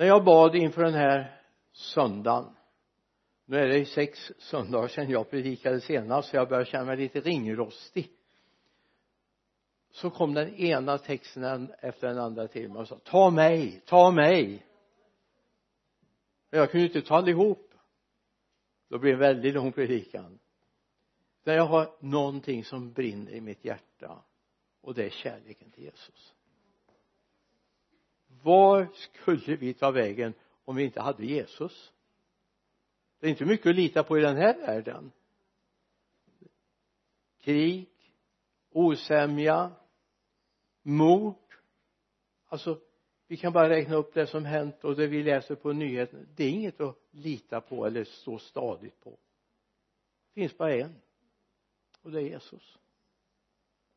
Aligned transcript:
när 0.00 0.06
jag 0.06 0.24
bad 0.24 0.54
inför 0.54 0.84
den 0.84 0.94
här 0.94 1.40
söndagen 1.72 2.56
nu 3.44 3.56
är 3.56 3.68
det 3.68 3.78
ju 3.78 3.84
sex 3.84 4.32
söndagar 4.38 4.88
sedan 4.88 5.10
jag 5.10 5.30
predikade 5.30 5.80
senast 5.80 6.28
så 6.28 6.36
jag 6.36 6.48
börjar 6.48 6.64
känna 6.64 6.84
mig 6.84 6.96
lite 6.96 7.20
ringrostig. 7.20 8.10
Så 9.90 10.10
kom 10.10 10.34
den 10.34 10.54
ena 10.54 10.98
texten 10.98 11.72
efter 11.78 12.08
den 12.08 12.18
andra 12.18 12.48
till 12.48 12.68
mig 12.68 12.80
och 12.80 12.88
sa 12.88 12.98
ta 12.98 13.30
mig, 13.30 13.82
ta 13.86 14.10
mig. 14.10 14.66
Men 16.50 16.60
jag 16.60 16.70
kunde 16.70 16.86
inte 16.86 17.02
ta 17.02 17.16
allihop. 17.16 17.74
Då 18.88 18.98
blev 18.98 19.18
det 19.18 19.26
en 19.26 19.34
väldigt 19.34 19.54
lång 19.54 19.72
predikan. 19.72 20.38
Där 21.44 21.54
jag 21.56 21.66
har 21.66 21.96
någonting 22.00 22.64
som 22.64 22.92
brinner 22.92 23.32
i 23.32 23.40
mitt 23.40 23.64
hjärta 23.64 24.22
och 24.80 24.94
det 24.94 25.04
är 25.04 25.10
kärleken 25.10 25.70
till 25.70 25.84
Jesus 25.84 26.34
var 28.42 28.88
skulle 28.94 29.56
vi 29.56 29.74
ta 29.74 29.90
vägen 29.90 30.34
om 30.64 30.76
vi 30.76 30.84
inte 30.84 31.00
hade 31.00 31.26
Jesus? 31.26 31.92
Det 33.18 33.26
är 33.26 33.30
inte 33.30 33.44
mycket 33.44 33.66
att 33.66 33.76
lita 33.76 34.02
på 34.02 34.18
i 34.18 34.20
den 34.20 34.36
här 34.36 34.58
världen. 34.58 35.12
Krig 37.40 37.88
osämja 38.70 39.72
mord. 40.82 41.36
Alltså 42.46 42.80
vi 43.26 43.36
kan 43.36 43.52
bara 43.52 43.68
räkna 43.68 43.96
upp 43.96 44.14
det 44.14 44.26
som 44.26 44.44
hänt 44.44 44.84
och 44.84 44.96
det 44.96 45.06
vi 45.06 45.22
läser 45.22 45.54
på 45.54 45.72
nyheterna. 45.72 46.22
Det 46.36 46.44
är 46.44 46.50
inget 46.50 46.80
att 46.80 46.96
lita 47.10 47.60
på 47.60 47.86
eller 47.86 48.04
stå 48.04 48.38
stadigt 48.38 49.00
på. 49.00 49.10
Det 49.10 50.40
finns 50.40 50.58
bara 50.58 50.74
en 50.74 51.00
och 52.02 52.10
det 52.10 52.20
är 52.20 52.24
Jesus. 52.24 52.78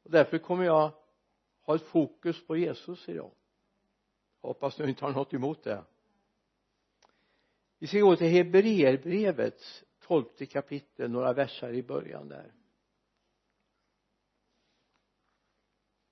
Och 0.03 0.11
därför 0.11 0.37
kommer 0.37 0.63
jag 0.63 0.91
ha 1.61 1.75
ett 1.75 1.81
fokus 1.81 2.47
på 2.47 2.57
Jesus 2.57 3.09
idag 3.09 3.31
hoppas 4.47 4.75
du 4.75 4.89
inte 4.89 5.05
har 5.05 5.11
något 5.11 5.33
emot 5.33 5.63
det. 5.63 5.83
Vi 7.79 7.87
ska 7.87 7.99
gå 7.99 8.15
till 8.15 8.27
Hebreerbrevets 8.27 9.83
tolfte 9.99 10.45
kapitel 10.45 11.11
några 11.11 11.33
versar 11.33 11.73
i 11.73 11.83
början 11.83 12.27
där. 12.27 12.53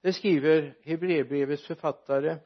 Det 0.01 0.13
skriver 0.13 0.77
Hebreerbrevets 0.83 1.65
författare 1.65 2.37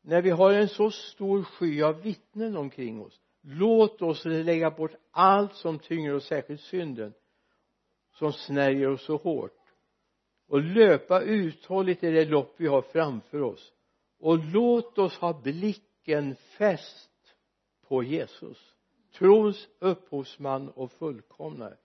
när 0.00 0.22
vi 0.22 0.30
har 0.30 0.52
en 0.52 0.68
så 0.68 0.90
stor 0.90 1.42
sky 1.42 1.82
av 1.82 2.02
vittnen 2.02 2.56
omkring 2.56 3.02
oss 3.02 3.20
låt 3.42 4.02
oss 4.02 4.24
lägga 4.24 4.70
bort 4.70 4.94
allt 5.10 5.54
som 5.54 5.78
tynger 5.78 6.14
oss 6.14 6.26
särskilt 6.26 6.60
synden 6.60 7.14
som 8.12 8.32
snärjer 8.32 8.88
oss 8.88 9.04
så 9.04 9.16
hårt 9.16 9.60
och 10.46 10.60
löpa 10.60 11.20
uthålligt 11.20 12.04
i 12.04 12.10
det 12.10 12.24
lopp 12.24 12.54
vi 12.56 12.66
har 12.66 12.82
framför 12.82 13.42
oss 13.42 13.72
och 14.20 14.38
låt 14.38 14.98
oss 14.98 15.18
ha 15.18 15.40
blicken 15.42 16.36
fäst 16.36 17.10
på 17.88 18.02
Jesus. 18.02 18.74
Trons 19.18 19.68
upphovsman 19.78 20.68
och 20.68 20.92
fullkomnare. 20.92 21.76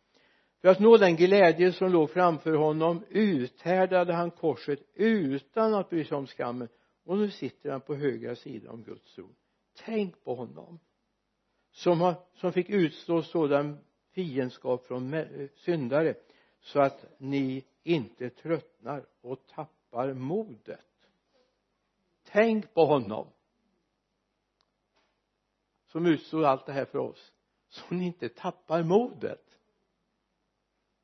För 0.61 0.67
att 0.67 0.79
nå 0.79 0.97
den 0.97 1.15
glädje 1.15 1.73
som 1.73 1.91
låg 1.91 2.09
framför 2.09 2.53
honom 2.53 3.03
uthärdade 3.09 4.13
han 4.13 4.31
korset 4.31 4.79
utan 4.93 5.73
att 5.73 5.89
bry 5.89 6.05
sig 6.05 6.17
om 6.17 6.27
skammen. 6.27 6.67
Och 7.03 7.17
nu 7.17 7.31
sitter 7.31 7.71
han 7.71 7.81
på 7.81 7.95
högra 7.95 8.35
sidan 8.35 8.73
om 8.73 8.83
Guds 8.83 9.15
tron. 9.15 9.35
Tänk 9.85 10.23
på 10.23 10.35
honom 10.35 10.79
som, 11.71 12.01
har, 12.01 12.15
som 12.33 12.53
fick 12.53 12.69
utstå 12.69 13.21
sådan 13.21 13.77
fiendskap 14.13 14.85
från 14.85 15.25
syndare 15.55 16.15
så 16.59 16.79
att 16.79 17.05
ni 17.17 17.65
inte 17.83 18.29
tröttnar 18.29 19.05
och 19.21 19.47
tappar 19.47 20.13
modet 20.13 20.94
tänk 22.35 22.73
på 22.73 22.85
honom. 22.85 23.27
Som 25.87 26.05
utstod 26.05 26.45
allt 26.45 26.65
det 26.65 26.73
här 26.73 26.85
för 26.85 26.99
oss 26.99 27.31
så 27.67 27.95
ni 27.95 28.05
inte 28.05 28.29
tappar 28.29 28.83
modet. 28.83 29.59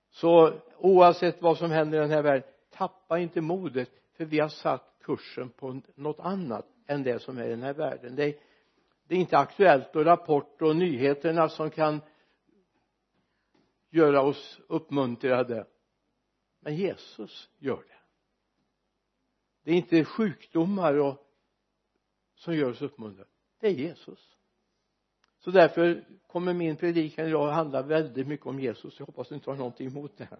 Så 0.09 0.59
oavsett 0.77 1.41
vad 1.41 1.57
som 1.57 1.71
händer 1.71 1.97
i 1.97 2.01
den 2.01 2.11
här 2.11 2.23
världen 2.23 2.49
tappa 2.69 3.19
inte 3.19 3.41
modet 3.41 3.89
för 4.13 4.25
vi 4.25 4.39
har 4.39 4.49
satt 4.49 4.97
kursen 5.01 5.49
på 5.49 5.81
något 5.95 6.19
annat 6.19 6.67
än 6.87 7.03
det 7.03 7.19
som 7.19 7.37
är 7.37 7.45
i 7.45 7.49
den 7.49 7.63
här 7.63 7.73
världen. 7.73 8.15
Det 8.15 8.23
är, 8.23 8.35
det 9.07 9.15
är 9.15 9.19
inte 9.19 9.37
aktuellt 9.37 9.95
och 9.95 10.05
rapport 10.05 10.61
och 10.61 10.75
nyheterna 10.75 11.49
som 11.49 11.69
kan 11.69 12.01
göra 13.89 14.21
oss 14.21 14.59
uppmuntrade. 14.67 15.67
Men 16.59 16.75
Jesus 16.75 17.49
gör 17.57 17.83
det. 17.87 18.01
Det 19.63 19.71
är 19.71 19.75
inte 19.75 20.05
sjukdomar 20.05 20.93
och 20.93 21.30
som 22.41 22.55
gör 22.55 22.69
oss 22.69 22.81
uppmuntrade. 22.81 23.29
Det 23.59 23.67
är 23.67 23.71
Jesus. 23.71 24.37
Så 25.39 25.51
därför 25.51 26.05
kommer 26.27 26.53
min 26.53 26.75
predikan 26.75 27.27
idag 27.27 27.49
att 27.49 27.55
handla 27.55 27.81
väldigt 27.81 28.27
mycket 28.27 28.45
om 28.45 28.59
Jesus. 28.59 28.99
Jag 28.99 29.05
hoppas 29.05 29.29
du 29.29 29.35
inte 29.35 29.49
har 29.49 29.57
någonting 29.57 29.87
emot 29.87 30.17
det 30.17 30.25
här. 30.25 30.39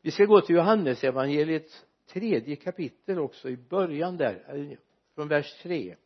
Vi 0.00 0.10
ska 0.10 0.24
gå 0.24 0.40
till 0.40 0.56
Johannesevangeliets 0.56 1.86
tredje 2.06 2.56
kapitel 2.56 3.18
också 3.18 3.48
i 3.48 3.56
början 3.56 4.16
där 4.16 4.76
från 5.14 5.28
vers 5.28 5.62
3 5.62 5.96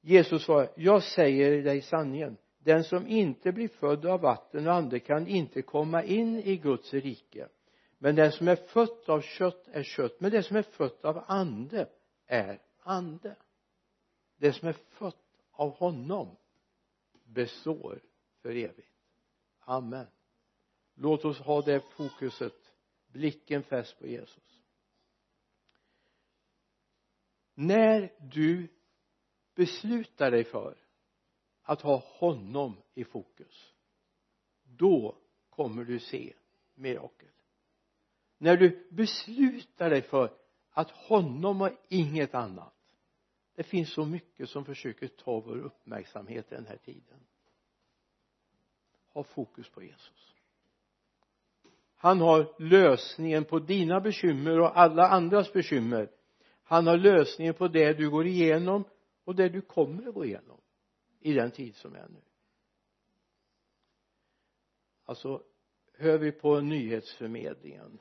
Jesus 0.00 0.44
svarar, 0.44 0.70
jag 0.76 1.02
säger 1.02 1.62
dig 1.62 1.82
sanningen 1.82 2.36
den 2.58 2.84
som 2.84 3.06
inte 3.06 3.52
blir 3.52 3.68
född 3.68 4.06
av 4.06 4.20
vatten 4.20 4.66
och 4.66 4.74
ande 4.74 5.00
kan 5.00 5.26
inte 5.26 5.62
komma 5.62 6.04
in 6.04 6.38
i 6.38 6.56
Guds 6.56 6.94
rike. 6.94 7.48
Men 7.98 8.14
den 8.14 8.32
som 8.32 8.48
är 8.48 8.56
född 8.56 9.04
av 9.06 9.20
kött 9.20 9.68
är 9.72 9.82
kött 9.82 10.20
men 10.20 10.30
det 10.30 10.42
som 10.42 10.56
är 10.56 10.62
fött 10.62 11.04
av 11.04 11.24
ande 11.26 11.88
är 12.26 12.60
ande. 12.88 13.36
Det 14.36 14.52
som 14.52 14.68
är 14.68 14.72
fött 14.72 15.42
av 15.50 15.70
honom 15.70 16.36
består 17.24 18.00
för 18.42 18.50
evigt. 18.50 18.92
Amen. 19.60 20.06
Låt 20.94 21.24
oss 21.24 21.38
ha 21.38 21.62
det 21.62 21.80
fokuset 21.80 22.72
blicken 23.06 23.62
fäst 23.62 23.98
på 23.98 24.06
Jesus. 24.06 24.62
När 27.54 28.14
du 28.20 28.68
beslutar 29.54 30.30
dig 30.30 30.44
för 30.44 30.78
att 31.62 31.80
ha 31.80 31.96
honom 31.96 32.82
i 32.94 33.04
fokus 33.04 33.74
då 34.62 35.18
kommer 35.50 35.84
du 35.84 35.98
se 35.98 36.34
mirakel. 36.74 37.28
När 38.38 38.56
du 38.56 38.88
beslutar 38.90 39.90
dig 39.90 40.02
för 40.02 40.38
att 40.70 40.90
honom 40.90 41.62
och 41.62 41.70
inget 41.88 42.34
annat 42.34 42.77
det 43.58 43.64
finns 43.64 43.92
så 43.92 44.04
mycket 44.04 44.48
som 44.48 44.64
försöker 44.64 45.08
ta 45.08 45.40
vår 45.40 45.58
uppmärksamhet 45.58 46.52
i 46.52 46.54
den 46.54 46.66
här 46.66 46.76
tiden. 46.76 47.20
Ha 49.08 49.22
fokus 49.22 49.68
på 49.70 49.82
Jesus. 49.82 50.34
Han 51.96 52.20
har 52.20 52.54
lösningen 52.58 53.44
på 53.44 53.58
dina 53.58 54.00
bekymmer 54.00 54.60
och 54.60 54.78
alla 54.78 55.08
andras 55.08 55.52
bekymmer. 55.52 56.10
Han 56.62 56.86
har 56.86 56.96
lösningen 56.96 57.54
på 57.54 57.68
det 57.68 57.92
du 57.92 58.10
går 58.10 58.26
igenom 58.26 58.84
och 59.24 59.34
det 59.34 59.48
du 59.48 59.60
kommer 59.60 60.08
att 60.08 60.14
gå 60.14 60.24
igenom 60.24 60.60
i 61.20 61.32
den 61.32 61.50
tid 61.50 61.76
som 61.76 61.94
är 61.94 62.08
nu. 62.08 62.22
Alltså 65.04 65.42
hör 65.92 66.18
vi 66.18 66.32
på 66.32 66.60
nyhetsförmedlingen? 66.60 68.00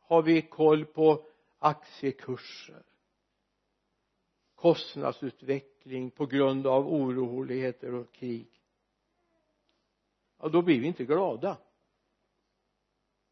Har 0.00 0.22
vi 0.22 0.42
koll 0.42 0.84
på 0.84 1.26
aktiekurser? 1.58 2.93
Kostnadsutveckling 4.64 6.10
på 6.10 6.26
grund 6.26 6.66
av 6.66 6.88
oroligheter 6.88 7.94
och 7.94 8.12
krig. 8.12 8.48
Ja 10.38 10.48
då 10.48 10.62
blir 10.62 10.80
vi 10.80 10.86
inte 10.86 11.04
glada. 11.04 11.58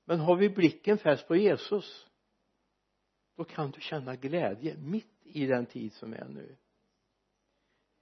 Men 0.05 0.21
har 0.21 0.37
vi 0.37 0.49
blicken 0.49 0.99
fäst 0.99 1.29
på 1.29 1.37
Jesus 1.37 2.07
då 3.35 3.45
kan 3.45 3.71
du 3.71 3.81
känna 3.81 4.17
glädje 4.17 4.77
mitt 4.77 5.27
i 5.27 5.47
den 5.47 5.67
tid 5.67 5.93
som 5.93 6.13
är 6.13 6.29
nu. 6.29 6.57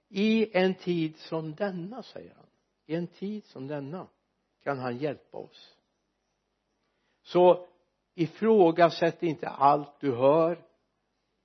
I 0.09 0.57
en 0.57 0.75
tid 0.75 1.17
som 1.17 1.55
denna 1.55 2.03
säger 2.03 2.35
han. 2.35 2.49
I 2.85 2.95
en 2.95 3.07
tid 3.07 3.45
som 3.45 3.67
denna 3.67 4.07
kan 4.63 4.79
han 4.79 4.97
hjälpa 4.97 5.37
oss. 5.37 5.77
Så 7.21 7.67
ifrågasätt 8.13 9.23
inte 9.23 9.49
allt 9.49 9.99
du 9.99 10.15
hör 10.15 10.65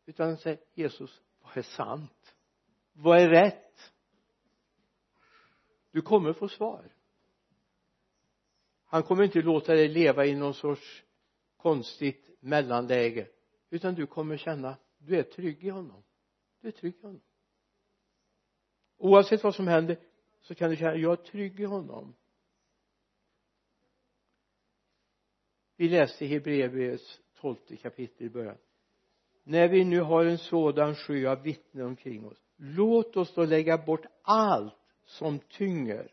utan 0.06 0.36
säg 0.36 0.58
Jesus 0.74 1.22
vad 1.46 1.56
är 1.56 1.62
sant? 1.62 2.36
Vad 2.92 3.18
är 3.18 3.28
rätt? 3.28 3.92
Du 5.90 6.02
kommer 6.02 6.32
få 6.32 6.48
svar. 6.48 6.92
Han 8.84 9.02
kommer 9.02 9.24
inte 9.24 9.42
låta 9.42 9.72
dig 9.72 9.88
leva 9.88 10.26
i 10.26 10.34
någon 10.34 10.54
sorts 10.54 11.04
konstigt 11.56 12.36
mellanläge 12.40 13.28
utan 13.70 13.94
du 13.94 14.06
kommer 14.06 14.36
känna 14.36 14.76
du 14.98 15.18
är 15.18 15.22
trygg 15.22 15.64
i 15.64 15.68
honom. 15.68 16.02
Du 16.60 16.68
är 16.68 16.72
trygg 16.72 16.94
i 16.96 17.02
honom. 17.02 17.20
Oavsett 18.96 19.44
vad 19.44 19.54
som 19.54 19.66
händer 19.68 19.98
så 20.40 20.54
kan 20.54 20.70
du 20.70 20.76
känna 20.76 20.96
jag 20.96 21.12
är 21.12 21.24
trygg 21.24 21.60
i 21.60 21.64
honom. 21.64 22.14
Vi 25.76 25.88
läste 25.88 26.24
i 26.24 26.28
Hebreerbrevets 26.28 27.20
tolfte 27.34 27.76
kapitel 27.76 28.26
i 28.26 28.30
början 28.30 28.58
när 29.48 29.68
vi 29.68 29.84
nu 29.84 30.00
har 30.00 30.24
en 30.24 30.38
sådan 30.38 30.94
sjö 30.94 31.30
av 31.30 31.42
vittnen 31.42 31.86
omkring 31.86 32.26
oss 32.26 32.38
låt 32.56 33.16
oss 33.16 33.34
då 33.34 33.44
lägga 33.44 33.78
bort 33.78 34.06
allt 34.22 34.74
som 35.04 35.38
tynger 35.38 36.12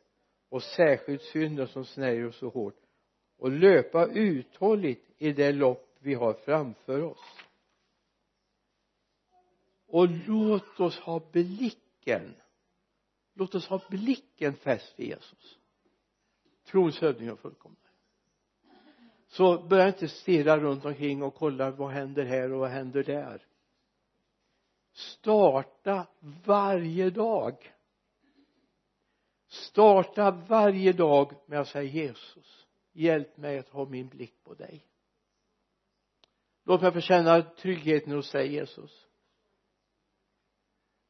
och 0.49 0.63
särskilt 0.63 1.21
synden 1.21 1.67
som 1.67 1.85
snärjer 1.85 2.27
oss 2.27 2.37
så 2.37 2.49
hårt 2.49 2.79
och 3.37 3.51
löpa 3.51 4.05
uthålligt 4.07 5.11
i 5.17 5.31
det 5.31 5.51
lopp 5.51 5.97
vi 5.99 6.13
har 6.13 6.33
framför 6.33 7.01
oss 7.01 7.37
och 9.87 10.07
låt 10.27 10.79
oss 10.79 10.99
ha 10.99 11.21
blicken 11.31 12.35
låt 13.33 13.55
oss 13.55 13.67
ha 13.67 13.81
blicken 13.89 14.53
fäst 14.53 14.99
vid 14.99 15.07
Jesus 15.07 15.59
trons 16.65 17.01
hövding 17.01 17.31
och 17.31 17.39
fullkomlig 17.39 17.82
så 19.33 19.63
börja 19.67 19.87
inte 19.87 20.07
stirra 20.07 20.59
runt 20.59 20.85
omkring 20.85 21.23
och 21.23 21.35
kolla 21.35 21.71
vad 21.71 21.91
händer 21.91 22.25
här 22.25 22.53
och 22.53 22.59
vad 22.59 22.69
händer 22.69 23.03
där. 23.03 23.45
Starta 24.93 26.07
varje 26.45 27.09
dag. 27.09 27.73
Starta 29.47 30.31
varje 30.31 30.93
dag 30.93 31.33
med 31.45 31.59
att 31.59 31.67
säga 31.67 31.83
Jesus 31.83 32.67
hjälp 32.91 33.37
mig 33.37 33.59
att 33.59 33.69
ha 33.69 33.85
min 33.85 34.07
blick 34.07 34.43
på 34.43 34.53
dig. 34.53 34.85
Låt 36.65 36.81
mig 36.81 36.91
få 36.91 37.01
känna 37.01 37.41
tryggheten 37.41 38.13
hos 38.13 38.31
dig 38.31 38.53
Jesus 38.53 39.07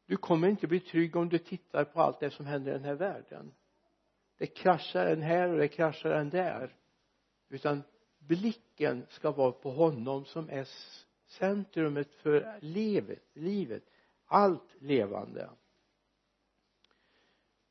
du 0.06 0.18
kommer 0.18 0.48
inte 0.48 0.68
bli 0.68 0.80
trygg 0.80 1.16
om 1.16 1.30
du 1.30 1.38
tittar 1.38 1.86
på 1.86 2.02
allt 2.02 2.20
det 2.20 2.32
som 2.32 2.46
händer 2.46 2.72
i 2.72 2.74
den 2.74 2.84
här 2.84 2.96
världen. 2.96 3.54
Det 4.38 4.48
kraschar 4.48 5.06
en 5.06 5.22
här 5.22 5.50
och 5.50 5.58
det 5.58 5.68
kraschar 5.68 6.10
en 6.10 6.30
där. 6.30 6.76
Utan 7.50 7.84
blicken 8.28 9.06
ska 9.10 9.32
vara 9.32 9.52
på 9.52 9.72
honom 9.72 10.26
som 10.26 10.50
är 10.50 10.68
centrumet 11.28 12.14
för 12.14 12.60
livet, 12.62 13.24
livet. 13.34 13.84
Allt 14.26 14.76
levande. 14.80 15.50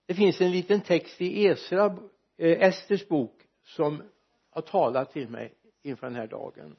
Det 0.07 0.15
finns 0.15 0.41
en 0.41 0.51
liten 0.51 0.81
text 0.81 1.21
i 1.21 1.47
Esra, 1.47 1.99
eh, 2.37 2.63
Esters 2.63 3.09
bok 3.09 3.43
som 3.63 4.03
har 4.51 4.63
talat 4.63 5.13
till 5.13 5.29
mig 5.29 5.55
inför 5.83 6.07
den 6.07 6.17
här 6.17 6.27
dagen. 6.27 6.77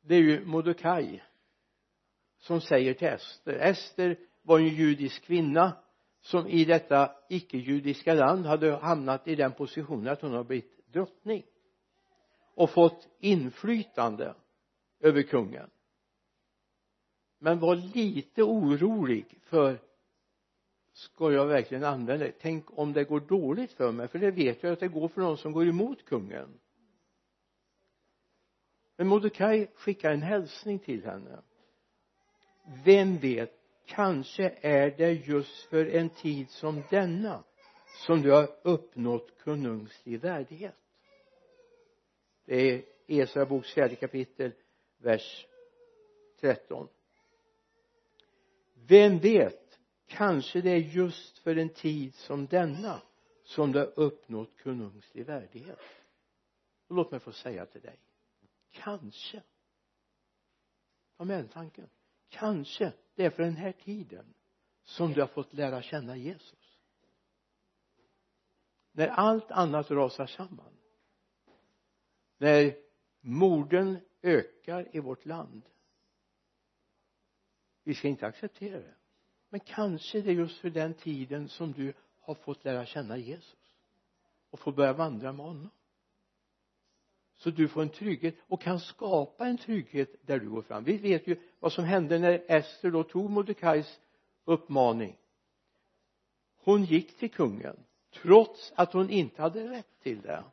Det 0.00 0.14
är 0.14 0.20
ju 0.20 0.44
Mordecai 0.44 1.22
som 2.38 2.60
säger 2.60 2.94
till 2.94 3.08
Ester 3.08 3.52
Ester 3.52 4.18
var 4.42 4.58
en 4.58 4.68
judisk 4.68 5.22
kvinna 5.22 5.76
som 6.20 6.48
i 6.48 6.64
detta 6.64 7.12
icke-judiska 7.28 8.14
land 8.14 8.46
hade 8.46 8.76
hamnat 8.76 9.28
i 9.28 9.34
den 9.34 9.52
positionen 9.52 10.12
att 10.12 10.22
hon 10.22 10.32
har 10.32 10.44
blivit 10.44 10.73
drottning 10.94 11.42
och 12.54 12.70
fått 12.70 13.08
inflytande 13.18 14.34
över 15.00 15.22
kungen. 15.22 15.70
Men 17.38 17.58
var 17.58 17.76
lite 17.76 18.42
orolig 18.42 19.38
för 19.42 19.78
ska 20.92 21.32
jag 21.32 21.46
verkligen 21.46 21.84
använda 21.84 22.24
det? 22.24 22.32
Tänk 22.40 22.78
om 22.78 22.92
det 22.92 23.04
går 23.04 23.20
dåligt 23.20 23.72
för 23.72 23.92
mig 23.92 24.08
för 24.08 24.18
det 24.18 24.30
vet 24.30 24.62
jag 24.62 24.72
att 24.72 24.80
det 24.80 24.88
går 24.88 25.08
för 25.08 25.20
någon 25.20 25.38
som 25.38 25.52
går 25.52 25.68
emot 25.68 26.04
kungen. 26.04 26.60
Men 28.96 29.06
Mordecai 29.06 29.66
skickar 29.74 30.12
en 30.12 30.22
hälsning 30.22 30.78
till 30.78 31.04
henne. 31.04 31.42
Vem 32.84 33.18
vet 33.18 33.52
kanske 33.86 34.58
är 34.60 34.90
det 34.96 35.12
just 35.12 35.64
för 35.64 35.86
en 35.86 36.10
tid 36.10 36.50
som 36.50 36.82
denna 36.90 37.44
som 38.06 38.22
du 38.22 38.30
har 38.30 38.48
uppnått 38.62 39.38
konungslig 39.44 40.20
värdighet 40.20 40.83
det 42.44 42.70
är 42.70 42.84
Esra 43.06 43.46
boks 43.46 43.72
fjärde 43.72 43.96
kapitel 43.96 44.52
vers 44.98 45.46
13 46.40 46.88
vem 48.86 49.18
vet 49.18 49.80
kanske 50.06 50.60
det 50.60 50.70
är 50.70 50.78
just 50.78 51.38
för 51.38 51.56
en 51.56 51.68
tid 51.68 52.14
som 52.14 52.46
denna 52.46 53.02
som 53.44 53.72
du 53.72 53.78
har 53.78 53.92
uppnått 53.96 54.62
konungslig 54.62 55.26
värdighet. 55.26 55.80
Och 56.88 56.96
låt 56.96 57.10
mig 57.10 57.20
få 57.20 57.32
säga 57.32 57.66
till 57.66 57.80
dig 57.80 57.98
kanske. 58.70 59.42
Ta 61.16 61.24
med 61.24 61.38
den 61.38 61.48
tanken. 61.48 61.88
Kanske 62.28 62.92
det 63.14 63.24
är 63.24 63.30
för 63.30 63.42
den 63.42 63.56
här 63.56 63.72
tiden 63.72 64.34
som 64.84 65.12
du 65.12 65.20
har 65.20 65.28
fått 65.28 65.52
lära 65.52 65.82
känna 65.82 66.16
Jesus. 66.16 66.78
När 68.92 69.08
allt 69.08 69.50
annat 69.50 69.90
rasar 69.90 70.26
samman 70.26 70.78
när 72.44 72.76
morden 73.20 73.98
ökar 74.22 74.88
i 74.96 75.00
vårt 75.00 75.24
land. 75.24 75.62
Vi 77.84 77.94
ska 77.94 78.08
inte 78.08 78.26
acceptera 78.26 78.78
det. 78.78 78.94
Men 79.48 79.60
kanske 79.60 80.20
det 80.20 80.30
är 80.30 80.34
just 80.34 80.58
för 80.58 80.70
den 80.70 80.94
tiden 80.94 81.48
som 81.48 81.72
du 81.72 81.92
har 82.20 82.34
fått 82.34 82.64
lära 82.64 82.86
känna 82.86 83.16
Jesus. 83.16 83.78
Och 84.50 84.60
får 84.60 84.72
börja 84.72 84.92
vandra 84.92 85.32
med 85.32 85.46
honom. 85.46 85.70
Så 87.34 87.50
du 87.50 87.68
får 87.68 87.82
en 87.82 87.88
trygghet 87.88 88.34
och 88.40 88.62
kan 88.62 88.80
skapa 88.80 89.46
en 89.46 89.58
trygghet 89.58 90.26
där 90.26 90.38
du 90.38 90.50
går 90.50 90.62
fram. 90.62 90.84
Vi 90.84 90.96
vet 90.96 91.26
ju 91.26 91.40
vad 91.60 91.72
som 91.72 91.84
hände 91.84 92.18
när 92.18 92.44
Ester 92.48 92.90
då 92.90 93.04
tog 93.04 93.30
Mordecais 93.30 94.00
uppmaning. 94.44 95.16
Hon 96.56 96.84
gick 96.84 97.18
till 97.18 97.30
kungen 97.30 97.76
trots 98.22 98.72
att 98.76 98.92
hon 98.92 99.10
inte 99.10 99.42
hade 99.42 99.70
rätt 99.70 100.00
till 100.02 100.20
det 100.20 100.44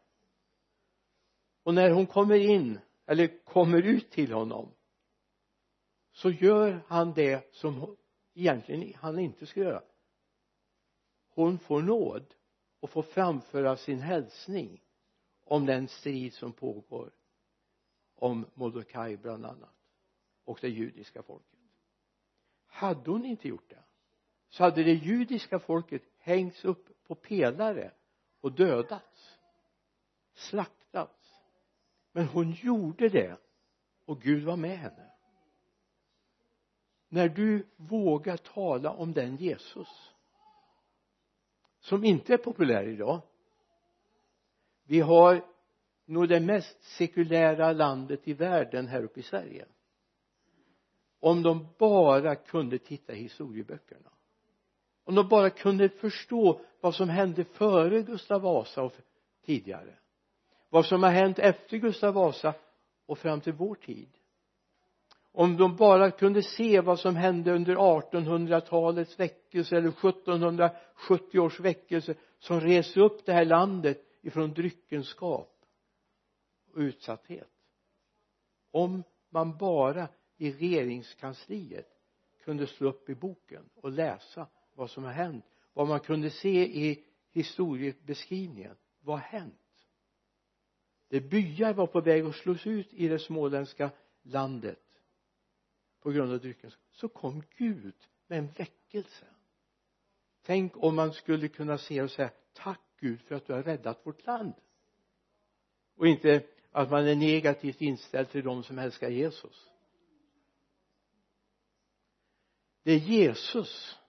och 1.63 1.73
när 1.73 1.91
hon 1.91 2.07
kommer 2.07 2.35
in 2.35 2.79
eller 3.05 3.43
kommer 3.45 3.81
ut 3.81 4.11
till 4.11 4.31
honom 4.31 4.73
så 6.11 6.31
gör 6.31 6.81
han 6.87 7.13
det 7.13 7.53
som 7.55 7.97
egentligen 8.33 8.93
han 8.93 9.19
inte 9.19 9.45
ska 9.45 9.59
göra. 9.59 9.83
Hon 11.29 11.59
får 11.59 11.81
nåd 11.81 12.33
och 12.79 12.89
får 12.89 13.03
framföra 13.03 13.77
sin 13.77 13.99
hälsning 13.99 14.81
om 15.43 15.65
den 15.65 15.87
strid 15.87 16.33
som 16.33 16.53
pågår 16.53 17.11
om 18.15 18.45
Mordecai 18.53 19.17
bland 19.17 19.45
annat 19.45 19.75
och 20.43 20.59
det 20.61 20.69
judiska 20.69 21.23
folket. 21.23 21.59
Hade 22.65 23.11
hon 23.11 23.25
inte 23.25 23.47
gjort 23.47 23.69
det 23.69 23.83
så 24.49 24.63
hade 24.63 24.83
det 24.83 24.93
judiska 24.93 25.59
folket 25.59 26.01
hängts 26.17 26.65
upp 26.65 27.03
på 27.03 27.15
pelare 27.15 27.91
och 28.41 28.51
dödats. 28.51 29.37
Slaktats 30.33 30.80
men 32.11 32.25
hon 32.25 32.51
gjorde 32.51 33.09
det 33.09 33.37
och 34.05 34.21
Gud 34.21 34.43
var 34.43 34.57
med 34.57 34.77
henne. 34.77 35.11
När 37.09 37.29
du 37.29 37.67
vågar 37.75 38.37
tala 38.37 38.91
om 38.91 39.13
den 39.13 39.35
Jesus 39.35 40.11
som 41.79 42.03
inte 42.03 42.33
är 42.33 42.37
populär 42.37 42.83
idag. 42.87 43.21
Vi 44.83 44.99
har 44.99 45.45
nog 46.05 46.29
det 46.29 46.39
mest 46.39 46.83
sekulära 46.83 47.71
landet 47.71 48.27
i 48.27 48.33
världen 48.33 48.87
här 48.87 49.03
uppe 49.03 49.19
i 49.19 49.23
Sverige. 49.23 49.65
Om 51.19 51.43
de 51.43 51.67
bara 51.77 52.35
kunde 52.35 52.77
titta 52.79 53.13
i 53.13 53.21
historieböckerna. 53.21 54.09
Om 55.03 55.15
de 55.15 55.27
bara 55.27 55.49
kunde 55.49 55.89
förstå 55.89 56.61
vad 56.81 56.95
som 56.95 57.09
hände 57.09 57.43
före 57.43 58.01
Gustav 58.01 58.41
Vasa 58.41 58.83
och 58.83 58.93
tidigare 59.45 59.95
vad 60.71 60.85
som 60.85 61.03
har 61.03 61.09
hänt 61.09 61.39
efter 61.39 61.77
Gustav 61.77 62.13
Vasa 62.13 62.53
och 63.05 63.17
fram 63.17 63.41
till 63.41 63.53
vår 63.53 63.75
tid. 63.75 64.09
Om 65.31 65.57
de 65.57 65.75
bara 65.75 66.11
kunde 66.11 66.43
se 66.43 66.81
vad 66.81 66.99
som 66.99 67.15
hände 67.15 67.51
under 67.51 67.75
1800-talets 67.75 69.19
väckelse 69.19 69.77
eller 69.77 69.89
1770 69.89 71.39
års 71.39 71.59
väckelse 71.59 72.15
som 72.39 72.61
reste 72.61 72.99
upp 72.99 73.25
det 73.25 73.33
här 73.33 73.45
landet 73.45 74.01
ifrån 74.21 74.53
dryckenskap 74.53 75.65
och 76.73 76.79
utsatthet. 76.79 77.49
Om 78.71 79.03
man 79.29 79.57
bara 79.57 80.07
i 80.37 80.51
regeringskansliet 80.51 81.87
kunde 82.43 82.67
slå 82.67 82.89
upp 82.89 83.09
i 83.09 83.15
boken 83.15 83.69
och 83.75 83.91
läsa 83.91 84.47
vad 84.75 84.89
som 84.89 85.03
har 85.03 85.11
hänt 85.11 85.45
vad 85.73 85.87
man 85.87 85.99
kunde 85.99 86.29
se 86.29 86.87
i 86.87 87.05
historiebeskrivningen 87.31 88.75
vad 88.99 89.19
har 89.19 89.39
hänt? 89.39 89.60
Där 91.11 91.19
byar 91.19 91.73
var 91.73 91.87
på 91.87 92.01
väg 92.01 92.25
att 92.25 92.35
slås 92.35 92.67
ut 92.67 92.93
i 92.93 93.07
det 93.07 93.19
småländska 93.19 93.91
landet 94.21 94.79
på 95.99 96.11
grund 96.11 96.33
av 96.33 96.39
drycken. 96.39 96.71
Så 96.91 97.07
kom 97.07 97.43
Gud 97.57 97.95
med 98.27 98.39
en 98.39 98.47
väckelse. 98.47 99.25
Tänk 100.41 100.73
om 100.75 100.95
man 100.95 101.13
skulle 101.13 101.47
kunna 101.47 101.77
se 101.77 102.01
och 102.01 102.11
säga 102.11 102.31
tack 102.53 102.81
Gud 102.99 103.21
för 103.21 103.35
att 103.35 103.45
du 103.45 103.53
har 103.53 103.63
räddat 103.63 104.05
vårt 104.05 104.25
land. 104.25 104.53
Och 105.95 106.07
inte 106.07 106.43
att 106.71 106.91
man 106.91 107.07
är 107.07 107.15
negativt 107.15 107.81
inställd 107.81 108.29
till 108.29 108.43
de 108.43 108.63
som 108.63 108.79
älskar 108.79 109.09
Jesus. 109.09 109.69
Det 112.83 112.91
är 112.91 112.97
Jesus 112.97 113.99